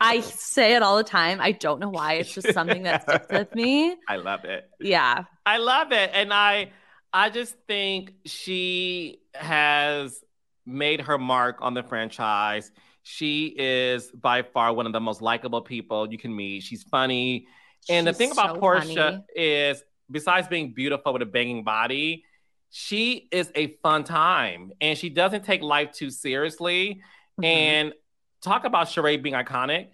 [0.00, 1.40] I say it all the time.
[1.40, 2.14] I don't know why.
[2.14, 3.96] It's just something that sticks with me.
[4.08, 4.68] I love it.
[4.80, 5.24] Yeah.
[5.44, 6.10] I love it.
[6.12, 6.70] And I
[7.12, 10.22] I just think she has
[10.66, 12.70] made her mark on the franchise.
[13.02, 16.62] She is by far one of the most likable people you can meet.
[16.62, 17.48] She's funny.
[17.88, 19.24] And She's the thing about so Porsha funny.
[19.34, 22.24] is besides being beautiful with a banging body,
[22.70, 27.00] she is a fun time and she doesn't take life too seriously.
[27.40, 27.44] Mm-hmm.
[27.44, 27.92] And
[28.42, 29.88] talk about Sheree being iconic.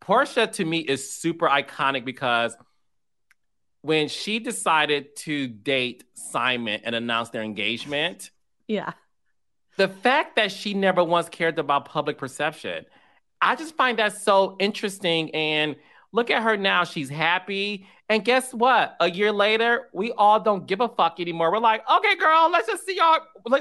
[0.00, 2.56] Porsha to me is super iconic because
[3.82, 8.30] when she decided to date Simon and announce their engagement,
[8.66, 8.92] yeah.
[9.76, 12.86] The fact that she never once cared about public perception,
[13.40, 15.30] I just find that so interesting.
[15.34, 15.76] And
[16.12, 16.84] look at her now.
[16.84, 17.86] She's happy.
[18.08, 18.96] And guess what?
[19.00, 21.52] A year later, we all don't give a fuck anymore.
[21.52, 23.20] We're like, okay, girl, let's just see our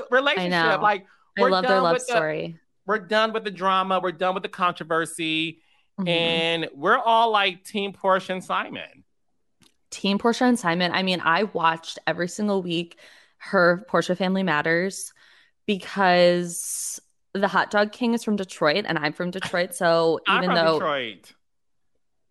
[0.09, 0.81] relationship.
[0.81, 1.05] Like,
[1.37, 3.99] I love their love story we're done with the drama.
[4.01, 5.59] We're done with the controversy.
[5.99, 6.07] Mm-hmm.
[6.07, 9.03] And we're all like Team Porsha and Simon.
[9.89, 10.91] Team Porsha and Simon.
[10.91, 12.99] I mean, I watched every single week
[13.37, 15.13] her Porsha Family Matters
[15.65, 16.99] because
[17.33, 19.73] the hot dog king is from Detroit and I'm from Detroit.
[19.73, 21.33] So even though Detroit.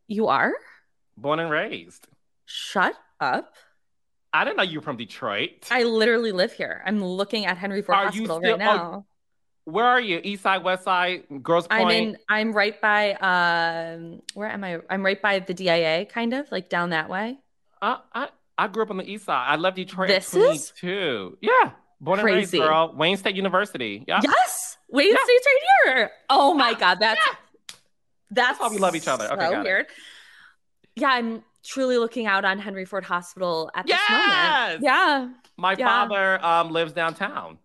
[0.07, 0.53] You are?
[1.17, 2.07] Born and raised.
[2.45, 3.55] Shut up.
[4.33, 5.69] I didn't know you were from Detroit.
[5.71, 6.83] I literally live here.
[6.85, 9.07] I'm looking at Henry Ford are Hospital still, right now.
[9.65, 10.21] Where are you?
[10.23, 11.85] East side, west side, Grosse Pointe?
[11.85, 14.81] I'm in I'm right by um where am I?
[14.91, 17.39] I'm right by the DIA, kind of, like down that way.
[17.81, 19.47] Uh, I I grew up on the east side.
[19.49, 20.73] I love Detroit this is?
[20.79, 21.39] too.
[21.41, 21.71] Yeah.
[22.01, 22.29] Born Crazy.
[22.29, 22.95] and raised girl.
[22.95, 24.05] Wayne State University.
[24.07, 24.21] Yeah.
[24.23, 24.77] Yes.
[24.91, 25.17] Wayne yeah.
[25.25, 26.11] State's right here.
[26.29, 27.01] Oh my God.
[27.01, 27.35] That's yeah.
[28.31, 29.33] that's, that's why we love each other.
[29.33, 29.49] Okay.
[29.51, 29.87] So weird.
[29.87, 29.93] It.
[30.97, 34.81] Yeah, I'm truly looking out on Henry Ford Hospital at this yes!
[34.81, 34.85] moment.
[34.85, 35.29] Yeah.
[35.57, 35.87] My yeah.
[35.87, 37.59] father um, lives downtown.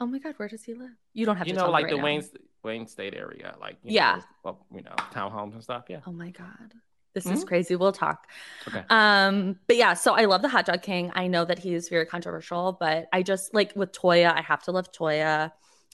[0.00, 0.90] Oh my God, where does he live?
[1.14, 2.04] You don't have you to know, like right the now.
[2.04, 2.24] Wayne
[2.62, 5.84] Wayne State area, like yeah, know, well, you know, townhomes and stuff.
[5.88, 6.00] Yeah.
[6.06, 6.74] Oh my God.
[7.14, 7.34] This mm-hmm.
[7.34, 7.76] is crazy.
[7.76, 8.28] We'll talk.
[8.66, 8.82] Okay.
[8.90, 11.12] Um, but yeah, so I love the hot dog king.
[11.14, 14.72] I know that he's very controversial, but I just like with Toya, I have to
[14.72, 15.52] love Toya.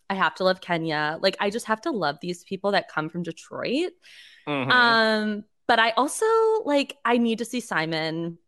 [0.08, 1.18] I have to love Kenya.
[1.20, 3.92] Like I just have to love these people that come from Detroit.
[4.48, 4.70] Mm-hmm.
[4.70, 6.26] Um, but I also
[6.64, 8.38] like I need to see Simon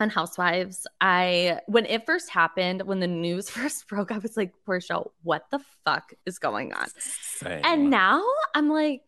[0.00, 0.86] on Housewives.
[1.00, 5.46] I when it first happened, when the news first broke, I was like, Porsha, what
[5.50, 6.86] the fuck is going on?
[6.98, 7.60] Same.
[7.64, 8.22] And now
[8.54, 9.02] I'm like,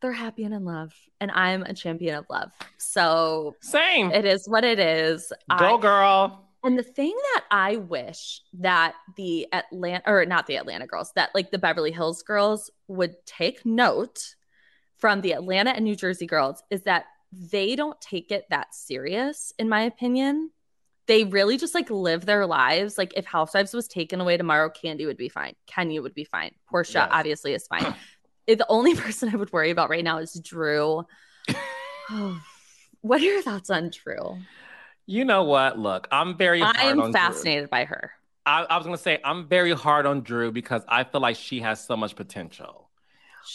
[0.00, 2.52] they're happy and in love, and I'm a champion of love.
[2.78, 4.10] So same.
[4.10, 5.32] It is what it is.
[5.58, 6.48] Go I, girl.
[6.62, 11.30] And the thing that I wish that the Atlanta or not the Atlanta girls, that
[11.34, 14.34] like the Beverly Hills girls would take note
[14.96, 17.04] from the Atlanta and New Jersey girls is that
[17.50, 20.50] they don't take it that serious, in my opinion.
[21.06, 22.96] They really just like live their lives.
[22.96, 25.54] Like if Housewives was taken away tomorrow, Kandi would be fine.
[25.66, 26.52] Kenya would be fine.
[26.72, 27.08] Porsha yes.
[27.10, 27.94] obviously is fine.
[28.46, 31.04] the only person I would worry about right now is Drew.
[33.00, 34.38] what are your thoughts on Drew?
[35.06, 35.78] You know what?
[35.78, 36.62] Look, I'm very.
[36.62, 37.68] I'm fascinated Drew.
[37.68, 38.12] by her.
[38.46, 41.60] I, I was gonna say I'm very hard on Drew because I feel like she
[41.60, 42.83] has so much potential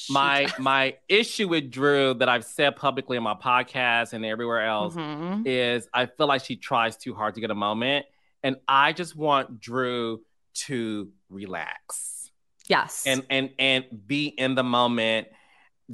[0.09, 4.95] my my issue with Drew that I've said publicly in my podcast and everywhere else
[4.95, 5.43] mm-hmm.
[5.45, 8.05] is I feel like she tries too hard to get a moment,
[8.43, 10.21] and I just want Drew
[10.65, 12.31] to relax.
[12.67, 15.27] Yes, and and and be in the moment.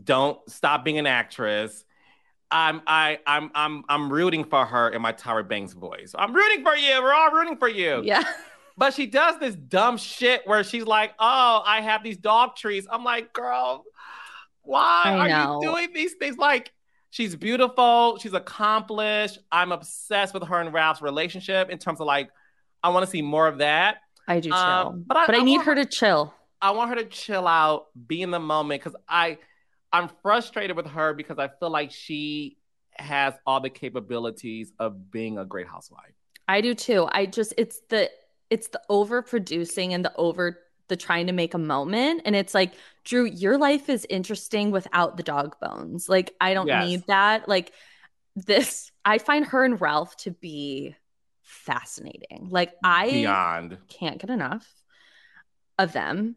[0.01, 1.85] Don't stop being an actress.
[2.51, 6.13] I'm I I'm I'm I'm rooting for her in my Tyra Banks voice.
[6.17, 7.01] I'm rooting for you.
[7.01, 8.01] We're all rooting for you.
[8.03, 8.23] Yeah.
[8.77, 12.87] But she does this dumb shit where she's like, "Oh, I have these dog trees."
[12.91, 13.85] I'm like, "Girl,
[14.61, 16.73] why are you doing these things?" Like,
[17.15, 19.39] she's beautiful, she's accomplished.
[19.49, 22.29] I'm obsessed with her and Ralph's relationship in terms of like,
[22.83, 23.97] I want to see more of that.
[24.27, 26.33] I do um, too, but I, but I, I need her to chill.
[26.61, 29.37] I want her to chill out, be in the moment, because I,
[29.93, 32.57] I'm frustrated with her because I feel like she
[32.97, 36.13] has all the capabilities of being a great housewife.
[36.47, 37.07] I do too.
[37.11, 38.09] I just it's the
[38.49, 42.21] it's the overproducing and the over the trying to make a moment.
[42.25, 46.07] And it's like drew your life is interesting without the dog bones.
[46.07, 46.85] Like i don't yes.
[46.85, 47.47] need that.
[47.47, 47.71] Like
[48.35, 50.95] this i find her and ralph to be
[51.41, 52.47] fascinating.
[52.49, 53.77] Like i beyond.
[53.87, 54.67] can't get enough
[55.79, 56.35] of them.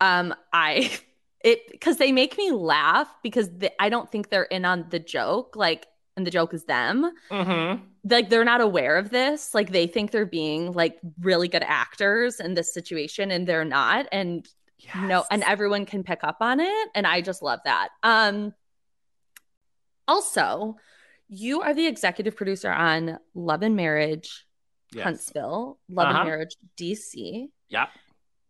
[0.00, 0.90] Um i
[1.44, 4.98] it because they make me laugh because the, i don't think they're in on the
[4.98, 5.54] joke.
[5.56, 7.10] Like and the joke is them.
[7.30, 7.82] Mm-hmm.
[8.04, 9.54] Like they're not aware of this.
[9.54, 14.06] Like they think they're being like really good actors in this situation, and they're not.
[14.12, 14.46] And
[14.78, 14.94] yes.
[14.96, 16.88] you know, and everyone can pick up on it.
[16.94, 17.88] And I just love that.
[18.02, 18.54] Um.
[20.08, 20.76] Also,
[21.28, 24.44] you are the executive producer on Love and Marriage,
[24.92, 25.04] yes.
[25.04, 26.18] Huntsville, Love uh-huh.
[26.18, 27.48] and Marriage, DC.
[27.70, 27.88] Yep.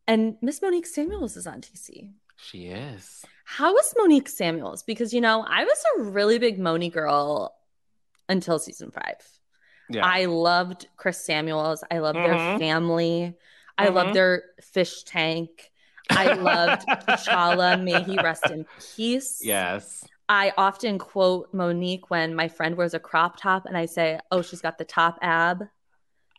[0.08, 2.10] And Miss Monique Samuels is on DC.
[2.42, 3.24] She is.
[3.44, 4.82] How was Monique Samuels?
[4.82, 7.54] Because you know, I was a really big Moni girl
[8.28, 9.16] until season five.
[9.88, 10.06] Yeah.
[10.06, 11.84] I loved Chris Samuels.
[11.90, 12.36] I loved mm-hmm.
[12.36, 13.34] their family.
[13.76, 13.94] I mm-hmm.
[13.94, 15.70] loved their fish tank.
[16.10, 17.82] I loved T'Challa.
[17.82, 19.40] May he rest in peace.
[19.42, 20.04] Yes.
[20.28, 24.42] I often quote Monique when my friend wears a crop top and I say, Oh,
[24.42, 25.60] she's got the top ab.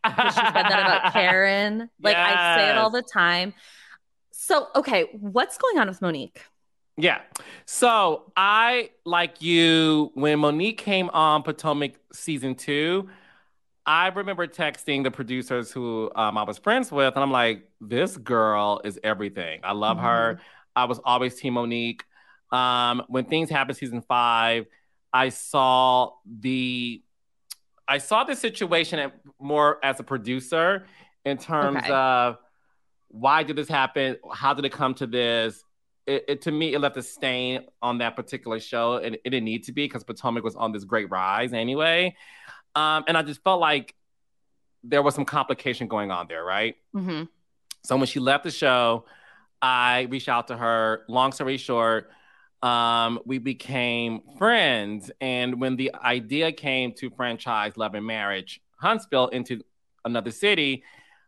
[0.06, 1.90] she said that about Karen.
[2.02, 2.28] Like yes.
[2.28, 3.54] I say it all the time.
[4.46, 6.42] So, okay, what's going on with Monique?
[6.98, 7.22] Yeah.
[7.66, 13.08] So I, like you, when Monique came on Potomac season two,
[13.86, 18.18] I remember texting the producers who um, I was friends with, and I'm like, this
[18.18, 19.62] girl is everything.
[19.64, 20.08] I love mm-hmm.
[20.08, 20.42] her.
[20.76, 22.04] I was always Team Monique.
[22.52, 24.66] Um, when things happened season five,
[25.14, 27.02] I saw the
[27.88, 30.86] I saw the situation more as a producer
[31.24, 31.94] in terms okay.
[31.94, 32.40] of
[33.14, 34.18] why did this happen?
[34.34, 35.64] How did it come to this?
[36.08, 39.46] It, it, to me it left a stain on that particular show and it didn't
[39.46, 42.14] need to be because potomac was on this great rise anyway
[42.76, 43.96] Um, and I just felt like
[44.84, 46.76] there was some complication going on there, right?
[46.94, 47.24] Mm-hmm.
[47.86, 49.06] So when she left the show,
[49.62, 51.06] I reached out to her.
[51.08, 52.10] Long story short,
[52.62, 55.12] um, we became friends.
[55.22, 59.62] And when the idea came to franchise Love and Marriage Huntsville into
[60.04, 60.84] another city,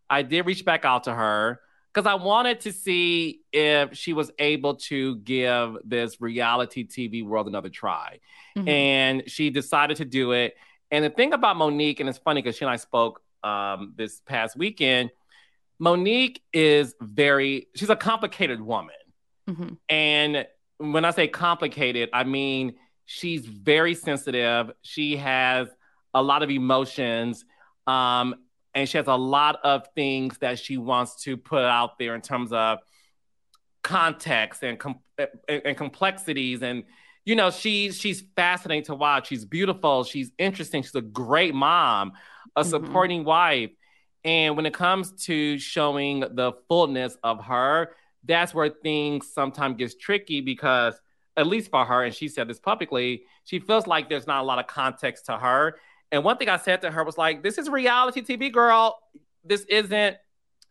[0.09, 1.61] I did reach back out to her
[1.95, 7.47] because I wanted to see if she was able to give this reality TV world
[7.47, 8.19] another try.
[8.57, 8.67] Mm-hmm.
[8.67, 10.55] And she decided to do it.
[10.91, 14.19] And the thing about Monique, and it's funny because she and I spoke um, this
[14.25, 15.11] past weekend,
[15.79, 18.95] Monique is very, she's a complicated woman.
[19.49, 19.73] Mm-hmm.
[19.87, 22.75] And when I say complicated, I mean
[23.05, 24.69] she's very sensitive.
[24.81, 25.69] She has
[26.13, 27.45] a lot of emotions.
[27.87, 28.35] Um,
[28.75, 32.21] and she has a lot of things that she wants to put out there in
[32.21, 32.79] terms of
[33.83, 34.99] context and, com-
[35.47, 36.61] and, complexities.
[36.61, 36.83] And
[37.23, 39.29] you know she's she's fascinating to watch.
[39.29, 40.03] She's beautiful.
[40.03, 40.83] She's interesting.
[40.83, 42.13] She's a great mom
[42.55, 42.69] a mm-hmm.
[42.69, 43.71] supporting wife.
[44.23, 47.95] And when it comes to showing the fullness of her
[48.27, 50.99] that's where things sometimes gets tricky because
[51.37, 54.45] at least for her and she said this publicly she feels like there's not a
[54.45, 55.77] lot of context to her
[56.15, 58.97] and one thing i said to her was like this is reality tv girl.
[59.43, 60.17] This isn't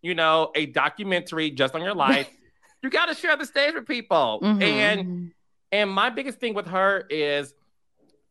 [0.03, 2.29] you know a documentary just on your life.
[2.83, 4.41] You got to share the stage with people.
[4.43, 4.63] Mm-hmm.
[4.63, 5.33] and
[5.73, 7.55] and my biggest thing with her is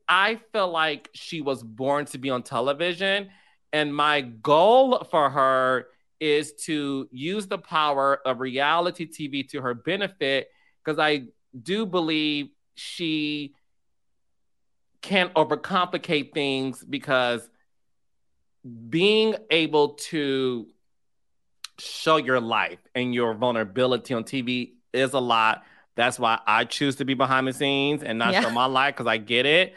[0.07, 3.29] i feel like she was born to be on television.
[3.71, 5.87] And my goal for her
[6.19, 10.47] is to use the power of reality TV to her benefit
[10.83, 11.25] because I
[11.61, 13.55] do believe she
[15.03, 17.47] can't overcomplicate things because
[18.89, 20.65] being able to
[21.77, 25.63] show your life and your vulnerability on TV is a lot.
[25.95, 28.41] That's why I choose to be behind the scenes and not yeah.
[28.41, 29.75] show my life because I get it.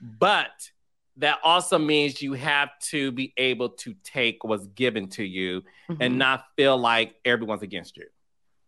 [0.00, 0.70] But
[1.16, 6.00] that also means you have to be able to take what's given to you mm-hmm.
[6.00, 8.06] and not feel like everyone's against you.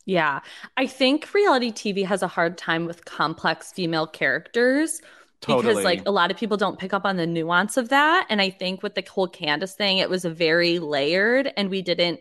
[0.04, 0.40] Yeah.
[0.76, 5.00] I think reality TV has a hard time with complex female characters
[5.42, 5.74] totally.
[5.74, 8.40] because like a lot of people don't pick up on the nuance of that and
[8.40, 12.20] I think with the whole Candiace thing it was a very layered and we didn't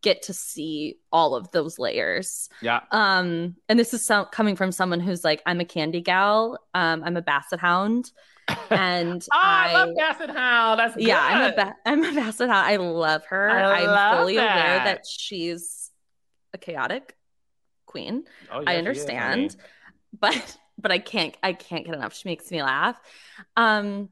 [0.00, 2.48] get to see all of those layers.
[2.62, 2.80] Yeah.
[2.92, 7.02] Um and this is so- coming from someone who's like I'm a candy gal, um
[7.04, 8.12] I'm a basset hound
[8.70, 10.80] and oh, I, I, love Basset Hound.
[10.80, 11.20] That's yeah.
[11.20, 12.66] I'm a ba- I'm a Basset Hound.
[12.66, 13.50] I love her.
[13.50, 14.56] I am fully that.
[14.56, 15.90] aware that she's
[16.54, 17.14] a chaotic
[17.86, 18.24] queen.
[18.50, 19.56] Oh, yeah, I understand,
[20.18, 22.14] but but I can't I can't get enough.
[22.14, 22.98] She makes me laugh.
[23.56, 24.08] Um,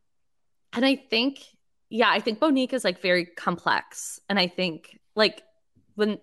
[0.73, 1.41] and I think
[1.89, 5.43] yeah, I think Monique is like very complex, and I think like
[5.95, 6.19] when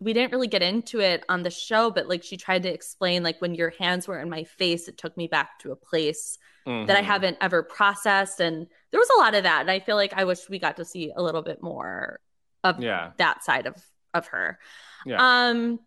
[0.00, 3.22] we didn't really get into it on the show, but like she tried to explain
[3.22, 6.38] like when your hands were in my face, it took me back to a place
[6.66, 6.86] mm-hmm.
[6.86, 7.10] that I mm-hmm.
[7.10, 8.40] haven't ever processed.
[8.40, 9.60] And there was a lot of that.
[9.60, 12.18] And I feel like I wish we got to see a little bit more
[12.64, 13.10] of yeah.
[13.18, 13.76] that side of
[14.14, 14.58] of her.
[15.04, 15.18] Yeah.
[15.20, 15.80] Um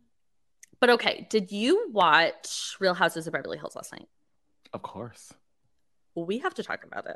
[0.84, 4.10] but okay, did you watch Real Houses of Beverly Hills last night?
[4.74, 5.32] Of course.
[6.14, 7.16] We have to talk about it.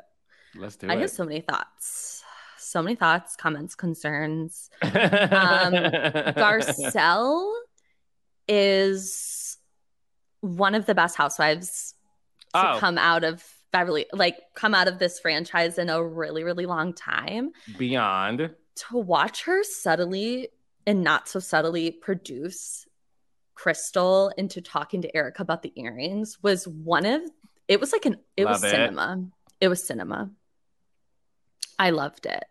[0.54, 0.96] Let's do I it.
[0.96, 2.24] I have so many thoughts.
[2.56, 4.70] So many thoughts, comments, concerns.
[4.82, 4.90] um,
[6.32, 7.52] Garcelle
[8.48, 9.58] is
[10.40, 11.92] one of the best housewives
[12.54, 12.78] to oh.
[12.78, 16.94] come out of Beverly, like come out of this franchise in a really, really long
[16.94, 17.50] time.
[17.76, 18.48] Beyond.
[18.88, 20.48] To watch her subtly
[20.86, 22.86] and not so subtly produce
[23.58, 27.20] Crystal into talking to Erika about the earrings was one of
[27.66, 28.70] it was like an it Love was it.
[28.70, 29.24] cinema.
[29.60, 30.30] It was cinema.
[31.76, 32.44] I loved it.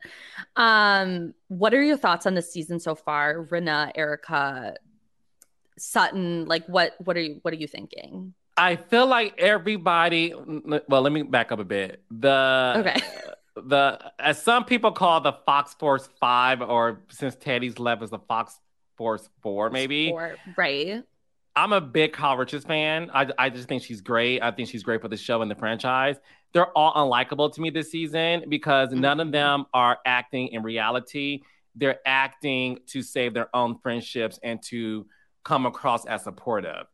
[0.57, 3.45] Um, what are your thoughts on the season so far?
[3.45, 4.75] Rinna, Erika,
[5.77, 8.33] Sutton, like what what are you what are you thinking?
[8.57, 10.33] I feel like everybody.
[10.35, 12.03] Well, let me back up a bit.
[12.11, 12.99] The okay.
[13.55, 18.19] The as some people call the Fox Force Five, or since Teddi's left, is the
[18.19, 18.59] Fox
[18.97, 20.09] Force Four, maybe.
[20.09, 21.03] Four, right.
[21.55, 23.09] I'm a big Kyle Richards fan.
[23.13, 24.43] I, I just think she's great.
[24.43, 26.17] I think she's great for the show and the franchise.
[26.53, 29.01] They're all unlikable to me this season because mm-hmm.
[29.01, 31.41] none of them are acting in reality.
[31.75, 35.07] They're acting to save their own friendships and to
[35.43, 36.85] come across as supportive.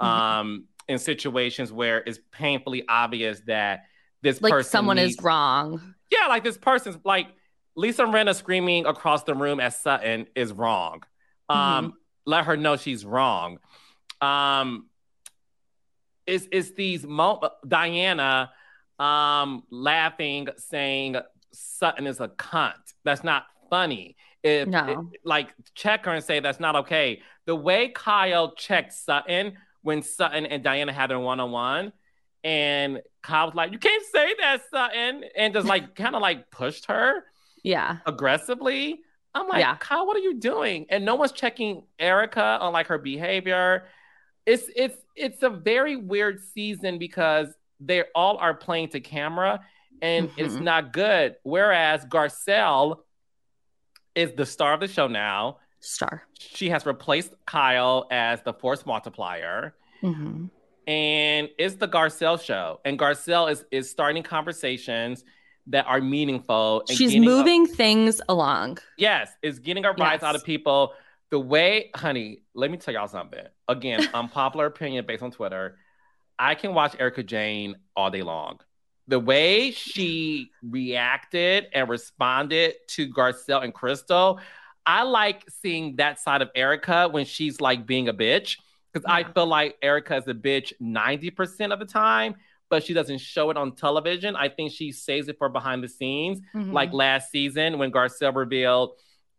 [0.00, 0.06] Mm-hmm.
[0.06, 3.84] Um, in situations where it's painfully obvious that
[4.22, 5.94] this like person someone needs, is wrong.
[6.10, 7.28] Yeah, like this person's like
[7.76, 11.04] Lisa Rinna screaming across the room at Sutton is wrong.
[11.50, 11.96] Um, mm-hmm.
[12.26, 13.58] let her know she's wrong.
[14.20, 14.86] Um,
[16.26, 18.50] it's it's these mo- Diana
[18.98, 21.16] um laughing saying
[21.52, 22.74] Sutton is a cunt.
[23.04, 24.16] That's not funny.
[24.42, 25.08] If, no.
[25.12, 27.22] It, like check her and say that's not okay.
[27.46, 31.92] The way Kyle checked Sutton when Sutton and Diana had their one on one,
[32.44, 35.24] And Kyle was like, You can't say that, Sutton.
[35.36, 37.24] And just like kind of like pushed her.
[37.62, 37.98] Yeah.
[38.06, 39.00] Aggressively.
[39.34, 39.76] I'm like, Yeah.
[39.76, 40.86] Kyle, what are you doing?
[40.90, 43.84] And no one's checking Erika on like her behavior.
[44.46, 49.60] It's it's it's a very weird season because they all are playing to camera
[50.02, 50.62] and it's Mhm.
[50.62, 51.36] not good.
[51.44, 53.00] Whereas Garcelle
[54.14, 55.58] is the star of the show now.
[55.80, 56.24] Star.
[56.38, 60.46] She has replaced Kyle as the force multiplier Mm-hmm.
[60.88, 62.80] and it's the Garcelle show.
[62.84, 65.24] And Garcelle is is starting conversations
[65.70, 66.84] that are meaningful.
[66.88, 68.78] And She's moving things along.
[68.98, 70.42] yes, is getting a rise out Yes.
[70.42, 70.92] of people.
[71.30, 73.44] The way, honey, let me tell y'all something.
[73.68, 75.76] Again, unpopular opinion based on Twitter.
[76.38, 78.58] I can watch Erika Jayne all day long.
[79.08, 84.40] The way she reacted and responded to Garcelle and Crystal,
[84.86, 88.56] I like seeing that side of Erika when she's like being a bitch.
[88.92, 92.34] Because I feel like Erika is a bitch 90% of the time,
[92.70, 94.34] but she doesn't show it on television.
[94.36, 96.40] I think she saves it for behind the scenes.
[96.54, 96.72] Mhm.
[96.72, 98.92] Like last season when Garcelle revealed,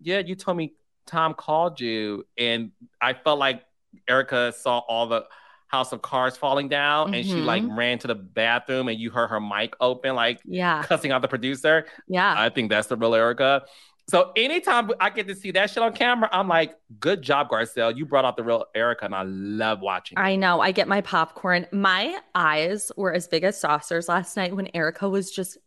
[0.03, 0.73] Yeah, you told me
[1.07, 2.25] Tom called you.
[2.37, 2.71] And
[3.01, 3.63] I felt like
[4.07, 5.25] Erika saw all the
[5.67, 9.27] house of cards falling down and she like ran to the bathroom and you heard
[9.29, 11.85] her mic open, like yeah, cussing out the producer.
[12.07, 12.35] yeah.
[12.37, 13.63] I think that's the real Erika.
[14.09, 17.95] So anytime I get to see that shit on camera, I'm like, good job, Garcelle.
[17.95, 20.17] You brought out the real Erika, and I love watching.
[20.17, 20.21] it.
[20.21, 20.59] I know.
[20.59, 21.65] I get my popcorn.
[21.71, 25.57] My eyes were as big as saucers last night when Erika was just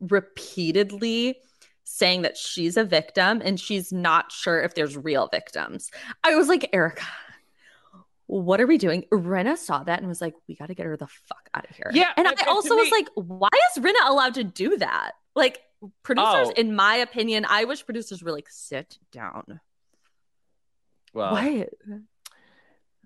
[0.00, 1.36] repeatedly
[1.84, 5.90] saying that she's a victim and she's not sure if there's real victims.
[6.24, 7.04] I was like, Erika,
[8.26, 9.04] what are we doing?
[9.12, 11.76] Rinna saw that and was like, we got to get her the fuck out of
[11.76, 11.90] here.
[11.92, 14.78] Yeah, And, and- I and also to was like, why is Rinna allowed to do
[14.78, 15.12] that?
[15.36, 15.60] Like,
[16.02, 16.52] producers, Oh.
[16.56, 19.60] in my opinion, I wish producers were like, sit down.
[21.12, 21.68] well, what?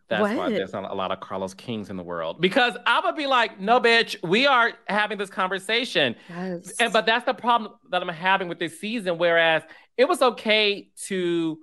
[0.09, 2.41] That's why there's not a lot of Carlos Kings in the world.
[2.41, 6.17] Because I would be like, no, bitch, we are having this conversation.
[6.31, 6.73] Yes.
[6.81, 9.19] And but that's the problem that I'm having with this season.
[9.19, 9.63] Whereas
[9.99, 11.59] it was okay to,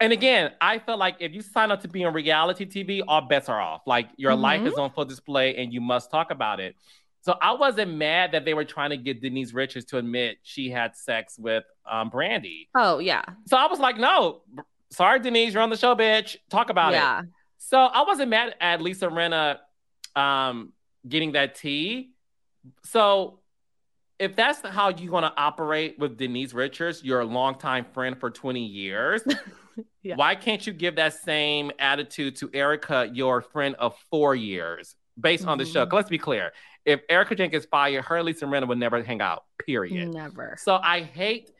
[0.00, 3.20] and again, I felt like if you sign up to be on reality TV, all
[3.20, 3.82] bets are off.
[3.86, 4.68] Like your life mm-hmm.
[4.68, 6.74] is on full display and you must talk about it.
[7.22, 10.70] So I wasn't mad that they were trying to get Denise Richards to admit she
[10.70, 12.68] had sex with um, Brandi.
[12.74, 13.22] oh, yeah.
[13.46, 14.42] So I was like, no,
[14.90, 16.36] sorry, Denise, you're on the show, bitch.
[16.48, 16.96] Talk about it.
[16.96, 17.22] yeah.
[17.58, 19.58] So I wasn't mad at Lisa Rinna
[20.16, 20.72] um,
[21.06, 22.12] getting that tea.
[22.84, 23.40] So
[24.18, 29.22] if that's how you're to operate with Denise Richards, your longtime friend for 20 years,
[30.02, 30.16] Yeah.
[30.16, 35.46] why can't you give that same attitude to Erika, your friend of four years, based
[35.46, 35.84] on the show?
[35.86, 35.90] Mhm.
[35.90, 36.52] 'Cause let's be clear.
[36.90, 40.12] If Erika Jenkins fired, her and Lisa Rinna would never hang out, period.
[40.12, 40.56] Never.
[40.58, 41.50] So I hate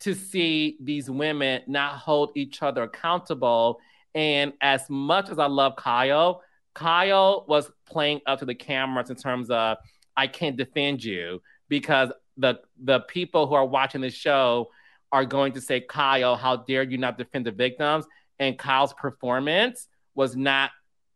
[0.00, 3.78] to see these women not hold each other accountable.
[4.14, 6.42] And as much as I love Kyle,
[6.74, 9.76] Kyle was playing up to the cameras in terms of
[10.16, 14.70] I can't defend you because the the people who are watching the show
[15.12, 18.06] are going to say, Kyle, how dare you not defend the victims?
[18.38, 20.70] And Kyle's performance was not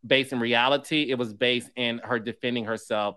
[0.07, 1.11] based in reality.
[1.11, 3.17] It was based in her defending herself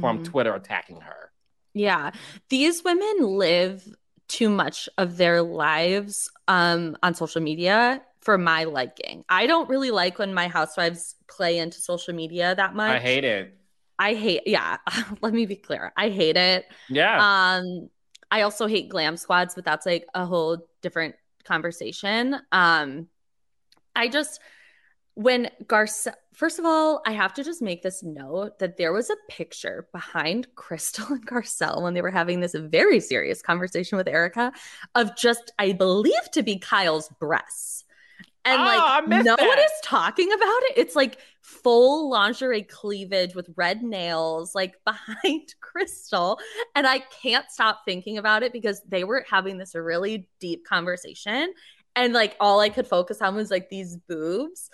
[0.00, 0.24] from Mhm.
[0.24, 1.32] Twitter attacking her.
[1.74, 2.10] Yeah.
[2.48, 3.86] These women live
[4.28, 9.24] too much of their lives um, on social media for my liking.
[9.28, 12.90] I don't really like when my housewives play into social media that much.
[12.96, 13.56] I hate it.
[13.98, 14.78] I hate, yeah.
[15.22, 15.92] Let me be clear.
[15.96, 16.66] I hate it.
[16.88, 17.18] Yeah.
[17.58, 17.88] Um,
[18.30, 21.14] I also hate glam squads, but that's like a whole different
[21.44, 22.36] conversation.
[22.50, 23.06] Um,
[23.94, 24.40] I just
[25.14, 29.08] when Garcelle, first of all, I have to just make this note that there was
[29.08, 34.06] a picture behind Crystal and Garcelle when they were having this very serious conversation with
[34.06, 34.52] Erika
[34.94, 37.84] of just, I believe, to be Kyle's breasts.
[38.44, 40.74] And Oh, like, no one is talking about it.
[40.76, 46.38] It's like full lingerie cleavage with red nails, like behind Crystal.
[46.74, 51.52] And I can't stop thinking about it because they were having this really deep conversation.
[51.96, 54.70] And like all I could focus on was like these boobs.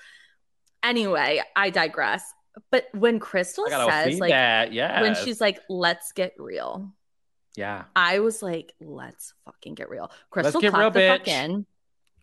[0.82, 2.24] Anyway, I digress.
[2.70, 4.72] But when Crystal says like that.
[4.72, 5.00] Yeah.
[5.00, 6.92] when she's like, let's get real,
[7.56, 7.84] yeah.
[7.96, 10.10] I was like, let's fucking get real.
[10.30, 11.66] Crystal get clocked real, the fuck in.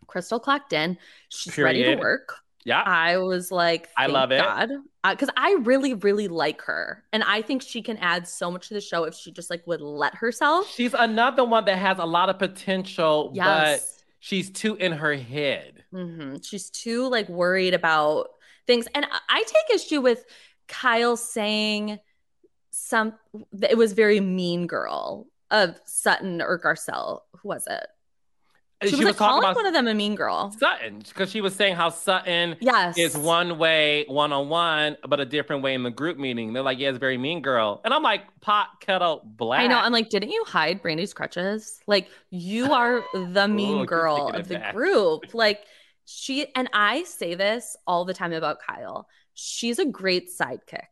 [0.08, 0.98] Crystal clocked in.
[1.30, 2.36] She's ready to work.
[2.66, 2.82] Yeah.
[2.86, 4.42] I was like, I love it.
[4.42, 4.70] God,
[5.10, 8.74] because I really, really like her, and I think she can add so much to
[8.74, 10.70] the show if she just like would let herself.
[10.70, 13.82] She's another one that has a lot of potential, but
[14.20, 15.84] she's too in her head.
[15.92, 18.32] hmm she's too like worried about
[18.70, 20.24] things, and I- take issue with
[20.68, 22.00] Kyle saying
[22.70, 23.14] some.
[23.68, 27.22] It was very mean girl of Sutton or Garcelle.
[27.42, 27.88] Who was it?
[28.84, 30.56] She, she was, was, like calling about one of them a mean girl.
[30.58, 32.98] Sutton, because she was saying how Sutton yes.
[32.98, 36.54] is one way one on one, but a different way in the group meeting.
[36.54, 37.82] They're like, yeah, it's very mean girl.
[37.84, 39.60] And I'm like, pot kettle black.
[39.60, 39.80] I know.
[39.80, 41.82] I'm like, didn't you hide Brandi's crutches?
[41.88, 44.74] Like, you are the mean Ooh, girl of the back.
[44.74, 45.34] group.
[45.34, 45.66] Like,
[46.12, 49.08] she, and I say this all the time about Kyle.
[49.36, 50.88] She's a great sidekick.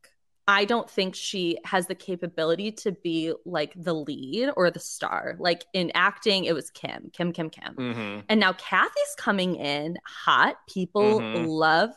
[0.48, 5.36] I don't think she has the capability to be like the lead or the star.
[5.40, 7.74] Like in acting, it was Kim, Kim, Kim, Kim.
[7.74, 8.20] Mm-hmm.
[8.30, 10.58] And now Kathy's coming in hot.
[10.70, 11.46] People mm-hmm.
[11.46, 11.90] love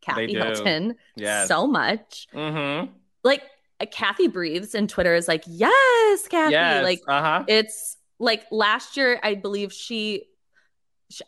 [0.00, 1.46] Kathy Hilton yes.
[1.46, 2.26] so much.
[2.34, 2.90] Mm-hmm.
[3.22, 3.44] Like
[3.92, 6.54] Kathy breathes and Twitter is like, yes, Kathy.
[6.54, 6.82] Yes.
[6.82, 7.44] Like uh-huh.
[7.46, 10.24] it's like last year, I believe she,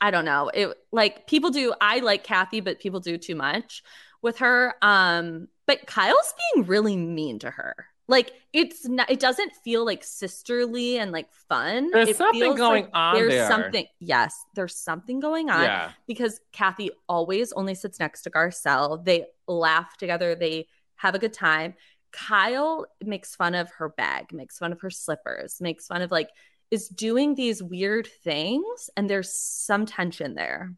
[0.00, 0.50] I don't know.
[0.52, 3.82] It like people do, I like Kathy, but people do too much
[4.22, 4.74] with her.
[4.82, 7.86] Um, but Kyle's being really mean to her.
[8.08, 11.92] Like it's not it doesn't feel like sisterly and like fun.
[11.92, 13.14] There's it something going like on.
[13.14, 13.48] There's there.
[13.48, 15.62] something yes, there's something going on.
[15.62, 15.92] Yeah.
[16.08, 19.04] Because Kathy always only sits next to Garcelle.
[19.04, 20.66] They laugh together, they
[20.96, 21.74] have a good time.
[22.10, 26.30] Kyle makes fun of her bag, makes fun of her slippers, makes fun of like
[26.70, 30.72] is doing these weird things and there's some tension there.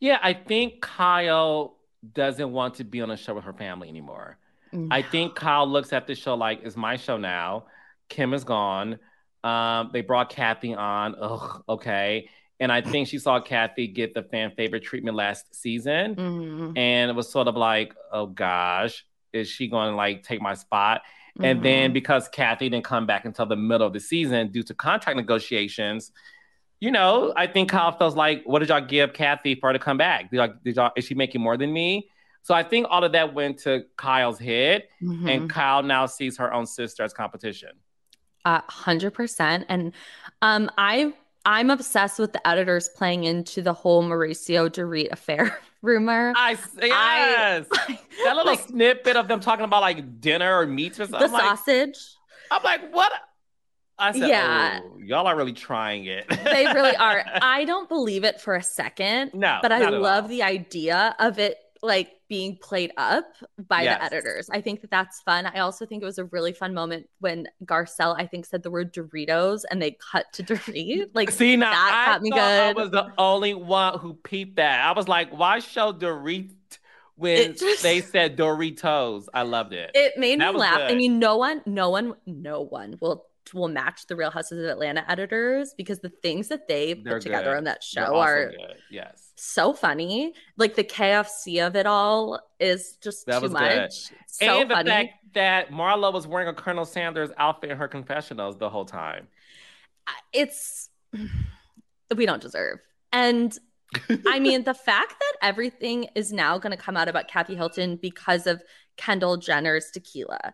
[0.00, 1.76] Yeah, I think Kyle
[2.12, 4.38] doesn't want to be on a show with her family anymore.
[4.72, 4.88] No.
[4.90, 7.66] I think Kyle looks at the show like it's my show now.
[8.08, 8.98] Kim is gone.
[9.44, 11.14] Um, they brought Kathy on.
[11.20, 12.28] Ugh, okay.
[12.58, 16.14] And I think she saw Kathy get the fan favorite treatment last season.
[16.14, 16.78] Mm-hmm.
[16.78, 20.54] And it was sort of like, oh gosh, is she going to like take my
[20.54, 21.02] spot?
[21.38, 21.44] Mm-hmm.
[21.44, 21.94] And then mm-hmm.
[21.94, 26.12] because Kathy didn't come back until the middle of the season due to contract negotiations,
[26.80, 29.78] you know, I think Kyle feels like, what did y'all give Kathy for her to
[29.78, 30.30] come back?
[30.30, 32.10] Did y'all, did y'all, is she making more than me?
[32.42, 35.28] So I think all of that went to Kyle's head, mm-hmm.
[35.28, 37.70] and Kyle now sees her own sister as competition.
[38.44, 39.64] A hundred percent.
[39.68, 39.92] And
[40.42, 41.14] um, I
[41.44, 46.32] I'm obsessed with the editors playing into the whole Mauricio Dorit affair rumor.
[46.36, 50.98] I yes, I, that little like, snippet of them talking about like dinner or meats
[50.98, 51.30] or something.
[51.30, 51.98] The I'm sausage.
[52.50, 53.12] Like, I'm like, what?
[53.98, 54.80] I said, yeah.
[54.82, 56.26] Oh, y'all are really trying it.
[56.28, 57.24] they really are.
[57.42, 59.32] I don't believe it for a second.
[59.34, 59.58] No.
[59.62, 63.24] But I love the idea of it like being played up
[63.68, 63.98] by yes.
[63.98, 64.48] the editors.
[64.50, 65.46] I think that that's fun.
[65.46, 68.70] I also think it was a really fun moment when Garcelle, I think, said the
[68.70, 71.10] word Doritos and they cut to Dorit.
[71.14, 72.38] Like, see, now that I got me good.
[72.38, 74.86] I was the only one who peeped that.
[74.86, 76.50] I was like, why show Dorit?
[77.16, 79.26] when just, they said Doritos.
[79.32, 79.90] I loved it.
[79.94, 80.78] It made that me laugh.
[80.78, 80.92] Good.
[80.92, 84.70] I mean, no one, no one, no one will will match the Real Houses of
[84.70, 87.58] Atlanta editors because the things that they put They're together good.
[87.58, 88.76] on that show are good.
[88.90, 90.32] yes so funny.
[90.56, 94.10] Like the KFC of it all is just that too much.
[94.28, 94.90] So and the funny.
[94.90, 99.26] fact that Marlo was wearing a Colonel Sanders outfit in her confessionals the whole time.
[100.32, 100.90] It's
[102.16, 102.78] we don't deserve.
[103.12, 103.56] And
[104.26, 107.96] I mean, the fact that everything is now going to come out about Kathy Hilton
[108.00, 108.62] because of
[108.96, 110.52] Kendall Jenner's tequila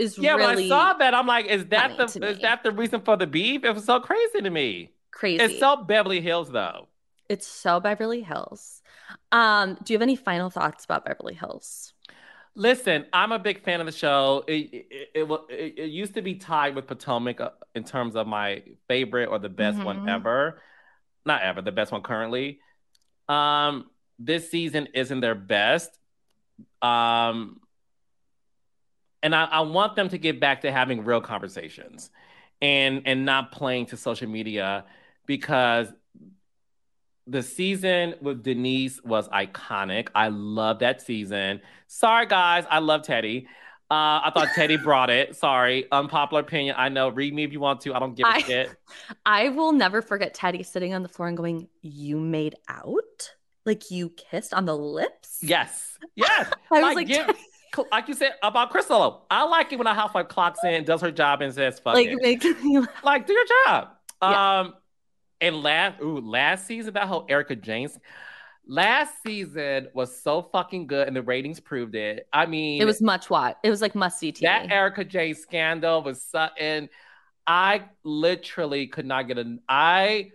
[0.00, 0.34] is yeah.
[0.34, 3.16] Really when I saw that, I'm like, is that the is that the reason for
[3.16, 3.64] the beef?
[3.64, 4.90] It was so crazy to me.
[5.10, 5.42] Crazy.
[5.42, 6.88] It's so Beverly Hills though.
[7.28, 8.82] It's so Beverly Hills.
[9.30, 11.92] Um, do you have any final thoughts about Beverly Hills?
[12.56, 14.44] Listen, I'm a big fan of the show.
[14.48, 18.26] It it, it, it, it used to be tied with Potomac uh, in terms of
[18.26, 19.86] my favorite or the best mm-hmm.
[19.86, 20.60] one ever.
[21.24, 22.60] Not ever, the best one currently.
[23.28, 25.90] Um, this season isn't their best.
[26.82, 27.60] Um,
[29.22, 32.10] and I, I want them to get back to having real conversations
[32.62, 34.84] and and not playing to social media
[35.26, 35.92] because
[37.26, 40.08] the season with Denise was iconic.
[40.14, 41.60] I love that season.
[41.86, 43.46] Sorry, guys, I love Teddi.
[43.90, 45.36] Uh, I thought Teddi brought it.
[45.36, 46.74] Sorry, unpopular opinion.
[46.78, 47.08] I know.
[47.08, 47.94] Read me if you want to.
[47.94, 48.70] I don't give a I, shit.
[49.26, 53.34] I will never forget Teddy sitting on the floor and going, "You made out."
[53.66, 55.38] Like you kissed on the lips?
[55.42, 55.98] Yes.
[56.14, 56.50] Yes.
[56.70, 57.36] I was like, like
[57.90, 61.10] like you said about Crystal, I like it when a housewife clocks in, does her
[61.10, 63.88] job, and says "fuck like, it." like, do your job.
[64.22, 64.60] Yeah.
[64.60, 64.74] Um,
[65.40, 67.88] and last, ooh, last season that whole Erika Jayne,
[68.66, 72.28] last season was so fucking good, and the ratings proved it.
[72.30, 74.42] I mean, it was much what it was like must see TV.
[74.42, 76.90] That Erika Jayne scandal was something.
[77.46, 79.56] I literally could not get a.
[79.66, 80.32] I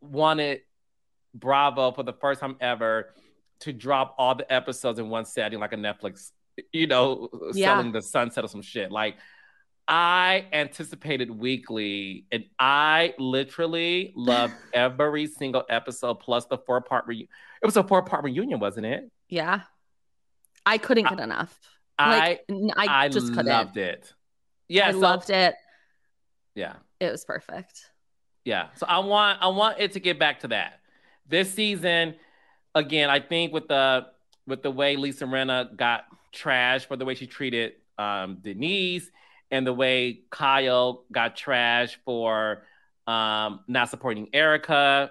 [0.00, 0.62] wanted
[1.32, 3.14] Bravo for the first time ever
[3.60, 6.32] to drop all the episodes in one setting, like a Netflix
[6.72, 7.66] you know, yeah.
[7.66, 8.90] selling the sunset or some shit.
[8.90, 9.16] Like
[9.86, 17.28] I anticipated weekly, and I literally loved every single episode plus the four part reunion.
[17.62, 19.10] It was a four part reunion, wasn't it?
[19.28, 19.62] Yeah,
[20.66, 21.58] I couldn't get I, enough.
[21.98, 22.44] Like,
[22.76, 23.46] I I just couldn't.
[23.46, 24.12] Loved it.
[24.68, 25.54] Yeah, I so, loved it.
[26.54, 27.90] Yeah, it was perfect.
[28.44, 28.68] Yeah.
[28.76, 30.80] So I want I want it to get back to that.
[31.26, 32.14] This season,
[32.74, 34.06] again, I think with the
[34.46, 39.10] with the way Lisa Rinna got trashed for the way she treated um, Denise
[39.50, 42.64] and the way Kyle got trashed for
[43.06, 45.10] um, not supporting Erika.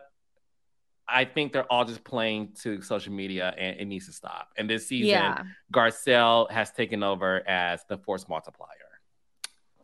[1.08, 4.50] I think they're all just playing to social media and it needs to stop.
[4.58, 5.44] And this season, yeah.
[5.74, 8.70] Garcelle has taken over as the force multiplier.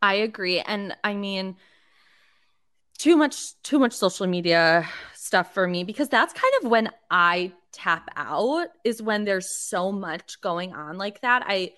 [0.01, 0.59] I agree.
[0.59, 1.55] And I mean,
[2.97, 7.53] too much too much social media stuff for me because that's kind of when I
[7.73, 11.43] tap out is when there's so much going on like that.
[11.45, 11.71] I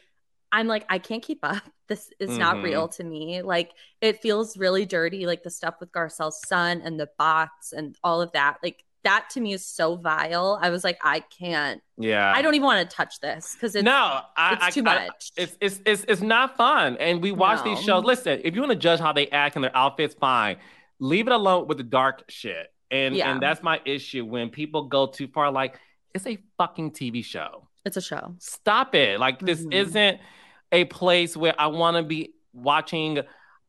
[0.52, 1.64] I'm like I can't keep up.
[1.88, 2.40] This is mm-hmm.
[2.40, 3.44] not real to me.
[3.44, 3.70] Like
[4.02, 8.24] it feels really dirty like the stuff with Garcelle's son and the bots and all
[8.24, 8.58] of that.
[8.64, 10.60] Like that to me is so vile.
[10.60, 11.82] I was like, I can't.
[11.98, 12.34] Yeah.
[12.36, 15.32] I don't even want to touch this because it's no, I, it's too I, much.
[15.38, 16.98] I, it's, it's it's it's not fun.
[16.98, 17.76] And we watch no.
[17.76, 18.04] these shows.
[18.04, 20.58] Listen, if you want to judge how they act and their outfits, fine.
[21.00, 22.74] Leave it alone with the dark shit.
[22.92, 23.32] And yeah.
[23.32, 25.52] and that's my issue when people go too far.
[25.52, 25.80] Like
[26.16, 27.68] it's a fucking TV show.
[27.86, 28.34] It's a show.
[28.40, 29.20] Stop it.
[29.20, 29.74] Like this mm-hmm.
[29.74, 30.20] isn't
[30.72, 33.20] a place where I want to be watching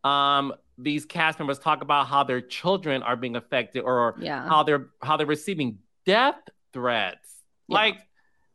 [0.04, 4.48] um these cast members talk about how their children are being affected or yeah.
[4.48, 6.36] how they're how they're receiving death
[6.72, 7.42] threats.
[7.68, 7.74] Yeah.
[7.74, 7.98] Like,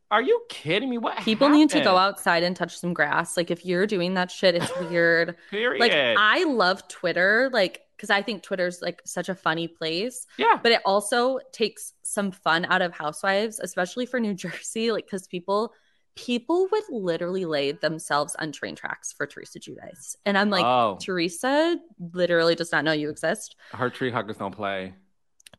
[0.09, 0.97] are you kidding me?
[0.97, 1.59] What people happened?
[1.59, 3.35] need to go outside and touch some grass.
[3.35, 5.35] Like, if you're doing that shit, it's weird.
[5.49, 5.79] Period.
[5.79, 7.49] Like, I love Twitter.
[7.51, 10.25] Like, because I think Twitter's like such a funny place.
[10.37, 10.57] Yeah.
[10.61, 14.91] But it also takes some fun out of housewives, especially for New Jersey.
[14.91, 15.71] Like, because people
[16.15, 20.15] people would literally lay themselves on train tracks for Teresa Giudice.
[20.25, 20.97] And I'm like, oh.
[20.99, 21.77] Teresa
[22.13, 23.55] literally does not know you exist.
[23.71, 24.95] Her tree huggers don't play.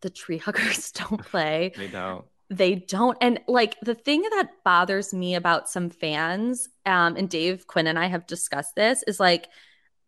[0.00, 1.72] The tree huggers don't play.
[1.76, 2.24] they don't.
[2.50, 3.16] They don't.
[3.20, 7.98] And like the thing that bothers me about some fans, um, and Dave Quinn and
[7.98, 9.48] I have discussed this, is like,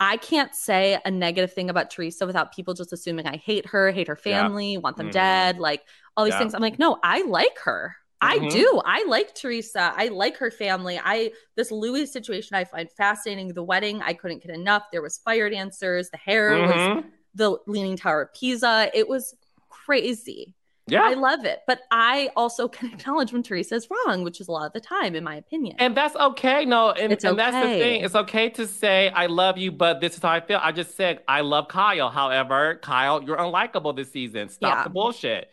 [0.05, 3.91] I can't say a negative thing about Teresa without people just assuming I hate her,
[3.91, 4.79] hate her family, yeah.
[4.79, 5.13] want them mm-hmm.
[5.15, 5.83] dead, like
[6.15, 6.41] all these yeah.
[6.41, 6.55] things.
[6.55, 7.97] I'm like, no, I like her.
[8.23, 8.45] Mm-hmm.
[8.45, 8.83] I do.
[8.85, 9.95] I like Teresa.
[9.97, 11.01] I like her family.
[11.03, 13.49] I this Louis situation I find fascinating.
[13.49, 14.85] The wedding, I couldn't get enough.
[14.93, 16.11] There was fire dancers.
[16.11, 16.97] The hair mm-hmm.
[16.97, 18.91] was the Leaning Tower of Pisa.
[18.93, 19.35] It was
[19.71, 20.55] crazy.
[20.87, 21.03] Yeah.
[21.03, 21.61] I love it.
[21.67, 24.81] But I also can acknowledge when Teresa is wrong, which is a lot of the
[24.81, 25.77] time, in my opinion.
[25.79, 26.65] And that's okay.
[26.65, 27.51] No, and, it's and okay.
[27.51, 28.05] that's the thing.
[28.05, 30.61] It's okay to say, I love you, but this is how I feel.
[30.63, 32.11] I just said, I love Kyle.
[32.11, 34.49] However, Kyle, you're unlikable this season.
[34.49, 34.85] Stop yeah.
[34.85, 35.51] the bullshit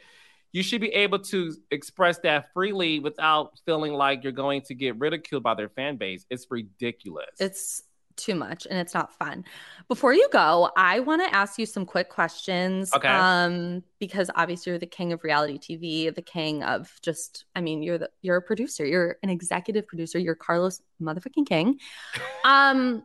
[0.53, 4.99] you should be able to express that freely without feeling like you're going to get
[4.99, 6.25] ridiculed by their fan base.
[6.29, 7.29] It's ridiculous.
[7.39, 7.83] It's
[8.21, 9.43] too much and it's not fun.
[9.87, 12.93] Before you go, I want to ask you some quick questions.
[12.93, 13.07] Okay.
[13.07, 17.83] Um, because obviously you're the king of reality TV, the king of just, I mean,
[17.83, 21.79] you're the you're a producer, you're an executive producer, you're Carlos motherfucking king.
[22.43, 23.03] Um,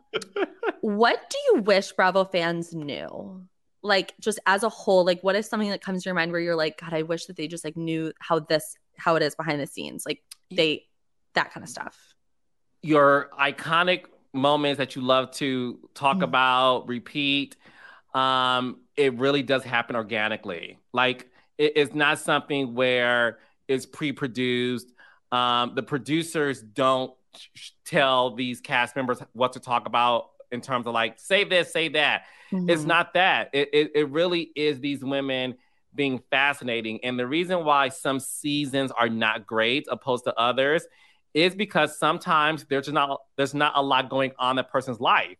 [0.81, 3.47] what do you wish Bravo fans knew?
[3.83, 6.41] like just as a whole like what is something that comes to your mind where
[6.41, 9.35] you're like god i wish that they just like knew how this how it is
[9.35, 10.83] behind the scenes like they
[11.33, 12.15] that kind of stuff
[12.81, 16.23] your iconic moments that you love to talk mm-hmm.
[16.23, 17.55] about repeat
[18.13, 24.91] um it really does happen organically like it, it's not something where it's pre-produced
[25.31, 27.13] um the producers don't
[27.85, 31.89] tell these cast members what to talk about in terms of like say this say
[31.89, 32.69] that Mm-hmm.
[32.69, 33.49] It's not that.
[33.53, 35.55] It, it, it really is these women
[35.93, 37.03] being fascinating.
[37.03, 40.85] And the reason why some seasons are not great opposed to others
[41.37, 45.37] is because sometimes there's not there's not a lot going on in a person's life.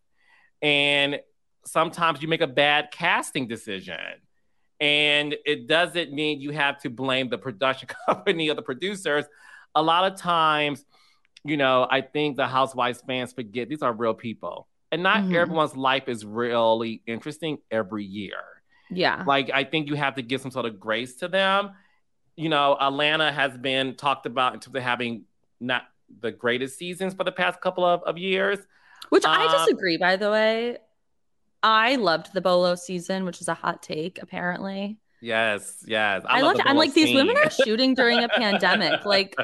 [0.61, 1.19] And
[1.65, 4.21] sometimes you make a bad casting decision.
[4.79, 9.25] And it doesn't mean you have to blame the production company or the producers.
[9.73, 10.85] A lot of times,
[11.43, 15.35] you know, I think the Housewives fans forget these are real people and not mm-hmm.
[15.35, 18.37] everyone's life is really interesting every year.
[18.91, 19.23] Yeah.
[19.25, 21.71] Like I think you have to give some sort of grace to them.
[22.35, 25.23] You know, Atlanta has been talked about in terms of having
[25.59, 25.83] not
[26.19, 28.59] the greatest seasons for the past couple of, of years.
[29.09, 30.77] Which um, I disagree, by the way.
[31.63, 34.97] I loved the Bolo season, which is a hot take, apparently.
[35.21, 36.23] Yes, yes.
[36.27, 36.57] I, I love.
[36.63, 37.05] I'm like, scene.
[37.07, 39.05] these women are shooting during a pandemic.
[39.05, 39.35] Like,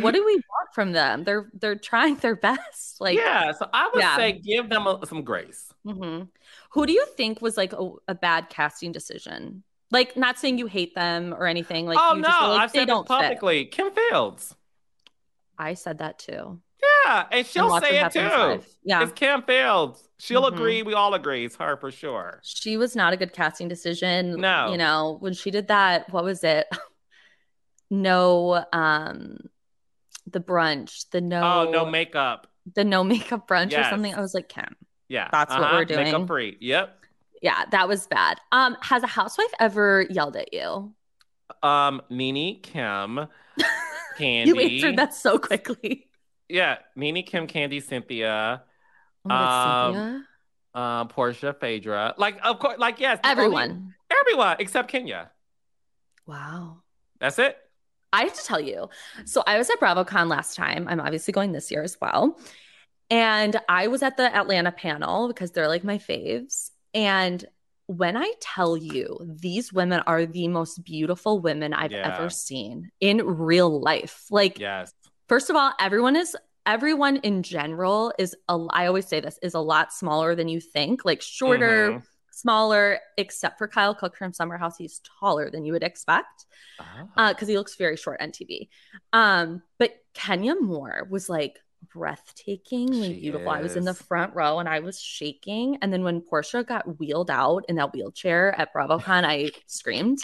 [0.00, 1.24] what do we want from them?
[1.24, 3.00] They're they're trying their best.
[3.00, 3.52] Like, yeah.
[3.52, 4.16] So I would yeah.
[4.16, 5.72] say give them a, some grace.
[5.86, 6.24] Mm-hmm.
[6.72, 9.62] Who do you think was like a, a, bad casting decision?
[9.90, 11.86] Like, not saying you hate them or anything.
[11.86, 13.64] Like, oh no, like, I've said don't publicly.
[13.64, 13.70] Fit.
[13.72, 14.54] Kim Fields.
[15.58, 16.60] I said that too.
[17.04, 18.64] Yeah, and she'll and say it too.
[18.84, 20.08] Yeah, it's Kim Fields.
[20.18, 20.54] She'll mm-hmm.
[20.54, 20.82] agree.
[20.82, 21.44] We all agree.
[21.44, 22.40] It's her for sure.
[22.42, 24.40] She was not a good casting decision.
[24.40, 26.12] No, you know when she did that.
[26.12, 26.66] What was it?
[27.90, 29.38] no, um,
[30.30, 31.10] the brunch.
[31.10, 31.42] The no.
[31.42, 32.48] Oh, no makeup.
[32.74, 33.86] The no makeup brunch yes.
[33.86, 34.14] or something.
[34.14, 34.76] I was like, Kim.
[35.08, 35.60] Yeah, that's uh-huh.
[35.60, 36.04] what we're doing.
[36.04, 36.56] Makeup free.
[36.60, 36.98] Yep.
[37.42, 38.40] Yeah, that was bad.
[38.52, 40.94] Um, has a housewife ever yelled at you?
[41.62, 43.16] Um, NeNe Kim,
[44.22, 44.46] Kandi.
[44.46, 46.08] you answered that so quickly.
[46.48, 48.62] Yeah, NeNe Kim, Kandi, Cynthia.
[49.24, 50.24] Oh um, Cynthia.
[50.74, 52.14] Uh, Porsha, Phaedra.
[52.16, 53.20] Like, of course, like, yes.
[53.24, 53.70] Everyone.
[53.70, 55.30] Only, everyone except Kenya.
[56.26, 56.82] Wow.
[57.20, 57.56] That's it.
[58.12, 58.88] I have to tell you.
[59.24, 60.86] So I was at BravoCon last time.
[60.88, 62.38] I'm obviously going this year as well.
[63.10, 66.70] And I was at the Atlanta panel because they're like my faves.
[66.94, 67.44] And
[67.96, 72.14] when I tell you these women are the most beautiful women I've yeah.
[72.14, 74.24] ever seen in real life.
[74.30, 74.92] Like, yes.
[75.28, 76.36] First of all, everyone is
[76.66, 80.60] everyone in general is a, I always say this is a lot smaller than you
[80.60, 82.04] think, like shorter, mm-hmm.
[82.30, 84.76] smaller, except for Kyle Cooke from Summer House.
[84.76, 86.46] He's taller than you would expect
[86.78, 87.22] because oh.
[87.22, 88.68] uh, he looks very short on TV.
[89.12, 91.58] Um, but Kenya Moore was like
[91.94, 93.52] breathtakingly beautiful.
[93.52, 93.58] Is.
[93.58, 95.78] I was in the front row and I was shaking.
[95.82, 100.18] And then when Porsha got wheeled out in that wheelchair at BravoCon, I screamed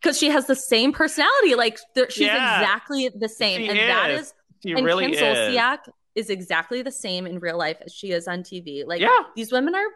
[0.00, 1.54] because she has the same personality.
[1.54, 3.86] Like she's yeah, exactly the same, and is.
[3.86, 5.20] that is she and really Kim is.
[5.20, 5.78] Zolciak
[6.14, 8.86] is exactly the same in real life as she is on TV.
[8.86, 9.22] Like yeah.
[9.34, 9.86] these women are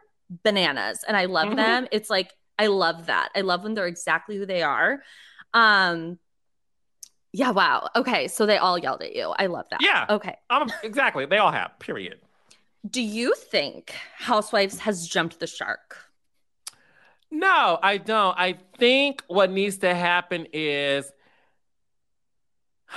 [0.44, 1.56] bananas, and I love mm-hmm.
[1.56, 1.88] them.
[1.92, 3.30] It's like I love that.
[3.34, 5.00] I love when they're exactly who they are.
[5.52, 6.18] Um,
[7.36, 7.90] yeah, wow.
[7.94, 9.34] Okay, so they all yelled at you.
[9.38, 9.82] I love that.
[9.82, 10.06] Yeah.
[10.08, 10.36] Okay.
[10.48, 11.26] Um, exactly.
[11.26, 11.78] They all have.
[11.78, 12.18] Period.
[12.88, 15.98] Do you think Housewives has jumped the shark?
[17.30, 18.34] No, I don't.
[18.38, 21.12] I think what needs to happen is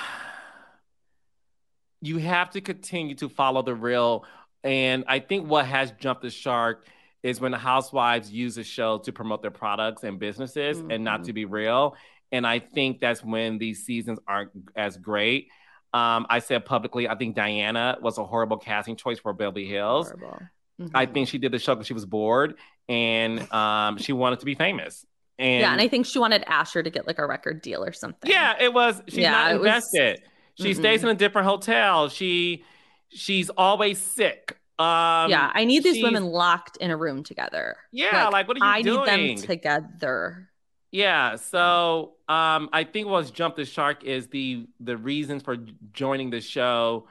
[2.01, 4.23] you have to continue to follow the real.
[4.63, 6.85] And I think what has jumped the shark
[7.23, 10.91] is when the housewives use a show to promote their products and businesses mm-hmm.
[10.91, 11.35] and not to mm-hmm.
[11.35, 11.97] be real.
[12.31, 15.49] And I think that's when these seasons aren't as great.
[15.93, 20.11] Um, I said publicly, I think Diana was a horrible casting choice for Beverly Hills.
[20.11, 20.95] Mm-hmm.
[20.95, 22.55] I think she did the show because she was bored
[22.87, 25.05] and um, she wanted to be famous.
[25.39, 27.93] And yeah, and I think she wanted Asher to get like a record deal or
[27.93, 28.29] something.
[28.29, 29.01] Yeah, it was.
[29.07, 30.19] She's yeah, not invested.
[30.19, 30.81] Was, she mm-hmm.
[30.81, 32.09] stays in a different hotel.
[32.09, 32.65] She
[33.07, 34.57] she's always sick.
[34.77, 37.77] Um, yeah, I need these women locked in a room together.
[37.91, 39.09] Yeah, like, like what are you I doing?
[39.09, 40.48] I need them together.
[40.91, 45.57] Yeah, so um, I think what's jumped the shark is the the reasons for
[45.93, 47.07] joining the show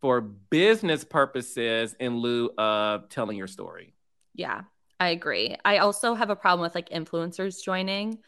[0.00, 3.94] for business purposes in lieu of telling your story.
[4.34, 4.62] Yeah,
[4.98, 5.56] I agree.
[5.64, 8.18] I also have a problem with like influencers joining.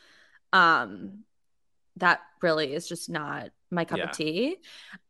[0.52, 1.24] Um,
[1.96, 4.04] that really is just not my cup yeah.
[4.04, 4.56] of tea.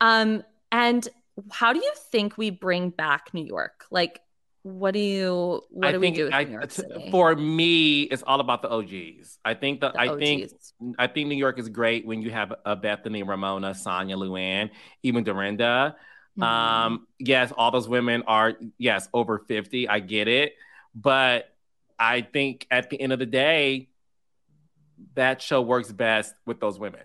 [0.00, 1.06] Um, and
[1.50, 3.86] how do you think we bring back New York?
[3.90, 4.20] Like,
[4.62, 7.08] what do you what I do think, we do with I, New York City?
[7.10, 9.38] For me, it's all about the OGs.
[9.44, 10.18] I think that I OGs.
[10.18, 10.52] think
[10.98, 14.70] I think New York is great when you have a Bethenny, Ramona, Sonja, Luann,
[15.02, 15.96] even Dorinda.
[16.38, 16.42] Mm-hmm.
[16.42, 19.88] Um, yes, all those women are yes over fifty.
[19.88, 20.54] I get it,
[20.94, 21.52] but
[21.98, 23.88] I think at the end of the day,
[25.14, 27.02] that show works best with those women.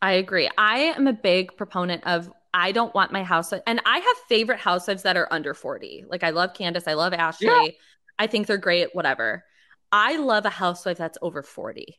[0.00, 0.48] I agree.
[0.56, 4.58] I am a big proponent of I don't want my house and I have favorite
[4.58, 6.06] housewives that are under 40.
[6.08, 7.46] Like I love Candiace, I love Ashley.
[7.46, 7.68] Yeah.
[8.18, 9.44] I think they're great, whatever.
[9.92, 11.98] I love a housewife that's over 40.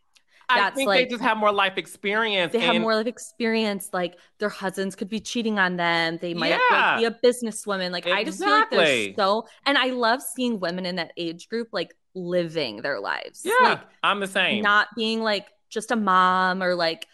[0.50, 2.52] That's I think like, they just have more life experience.
[2.52, 2.74] They and...
[2.74, 3.90] have more life experience.
[3.94, 6.20] Like their husbands could be cheating on them.
[6.22, 6.98] They might yeah.
[6.98, 7.92] like, be a businesswoman.
[7.92, 8.12] Like exactly.
[8.12, 9.48] I just feel like they're so.
[9.66, 13.44] And I love seeing women in that age group like living their lives.
[13.46, 14.62] Yeah, like, I'm the same.
[14.62, 17.08] Not being like just a mom or like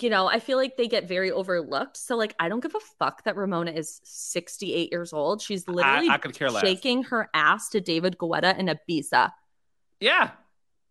[0.00, 1.96] you know, I feel like they get very overlooked.
[1.96, 5.42] So, like, I don't give a fuck that Ramona is 68 years old.
[5.42, 6.62] She's literally I, I could care less.
[6.62, 9.32] shaking her ass to David Guetta in Ibiza.
[10.00, 10.30] Yeah.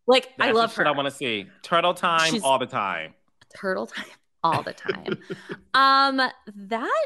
[0.05, 0.87] Like, That's I love her.
[0.87, 3.15] I want to see turtle time She's, all the time.
[3.55, 4.05] Turtle time
[4.43, 5.17] all the time.
[5.73, 6.21] um,
[6.55, 7.05] that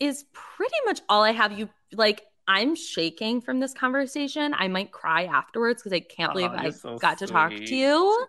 [0.00, 1.52] is pretty much all I have.
[1.52, 4.54] You like, I'm shaking from this conversation.
[4.56, 7.26] I might cry afterwards because I can't believe oh, I so got sweet.
[7.26, 8.26] to talk to you.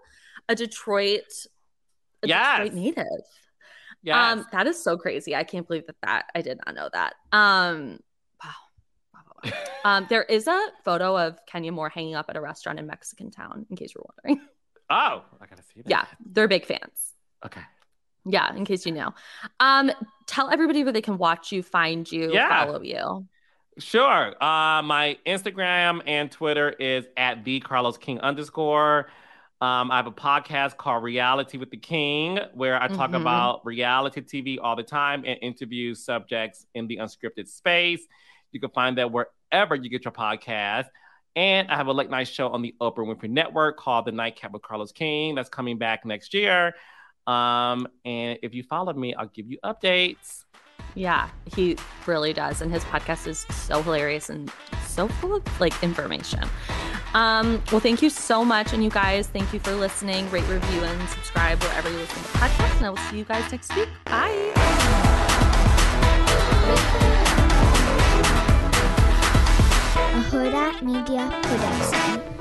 [0.47, 1.47] A Detroit
[2.25, 2.57] a yes.
[2.59, 3.05] Detroit native.
[4.03, 4.31] Yeah.
[4.31, 5.35] Um, that is so crazy.
[5.35, 7.15] I can't believe that that I did not know that.
[7.31, 7.99] Um,
[8.43, 8.51] wow.
[9.13, 9.51] wow, wow, wow.
[9.83, 13.31] um, there is a photo of Kenya Moore hanging up at a restaurant in Mexican
[13.31, 14.45] Town, in case you're wondering.
[14.87, 15.89] Oh, I gotta see that.
[15.89, 17.13] Yeah, they're big fans.
[17.43, 17.61] Okay.
[18.23, 19.15] Yeah, in case you know.
[19.59, 19.91] Um,
[20.27, 22.65] tell everybody where they can watch you, find you, yeah.
[22.65, 23.25] follow you.
[23.79, 24.35] Sure.
[24.41, 29.07] Uh, my Instagram and Twitter is at the Carlos King underscore.
[29.65, 33.15] Um, I have a podcast called Reality with the King, where I talk mm-hmm.
[33.15, 38.05] about reality TV all the time and interview subjects in the unscripted space.
[38.51, 40.85] You can find that wherever you get your podcast.
[41.35, 44.51] And I have a late night show on the Oprah Winfrey Network called The Nightcap
[44.51, 45.33] with Carlos King.
[45.33, 46.75] That's coming back next year.
[47.25, 50.45] Um, and if you follow me, I'll give you updates.
[50.93, 52.61] Yeah, he really does.
[52.61, 54.51] And his podcast is so hilarious and
[54.85, 56.47] so full of like information.
[57.15, 58.73] Um, well, thank you so much.
[58.73, 60.29] And you guys, thank you for listening.
[60.29, 62.77] Rate, review, and subscribe wherever you listen to podcasts.
[62.77, 63.89] And I will see you guys next week.
[64.05, 64.51] Bye.
[70.81, 72.34] Media Production.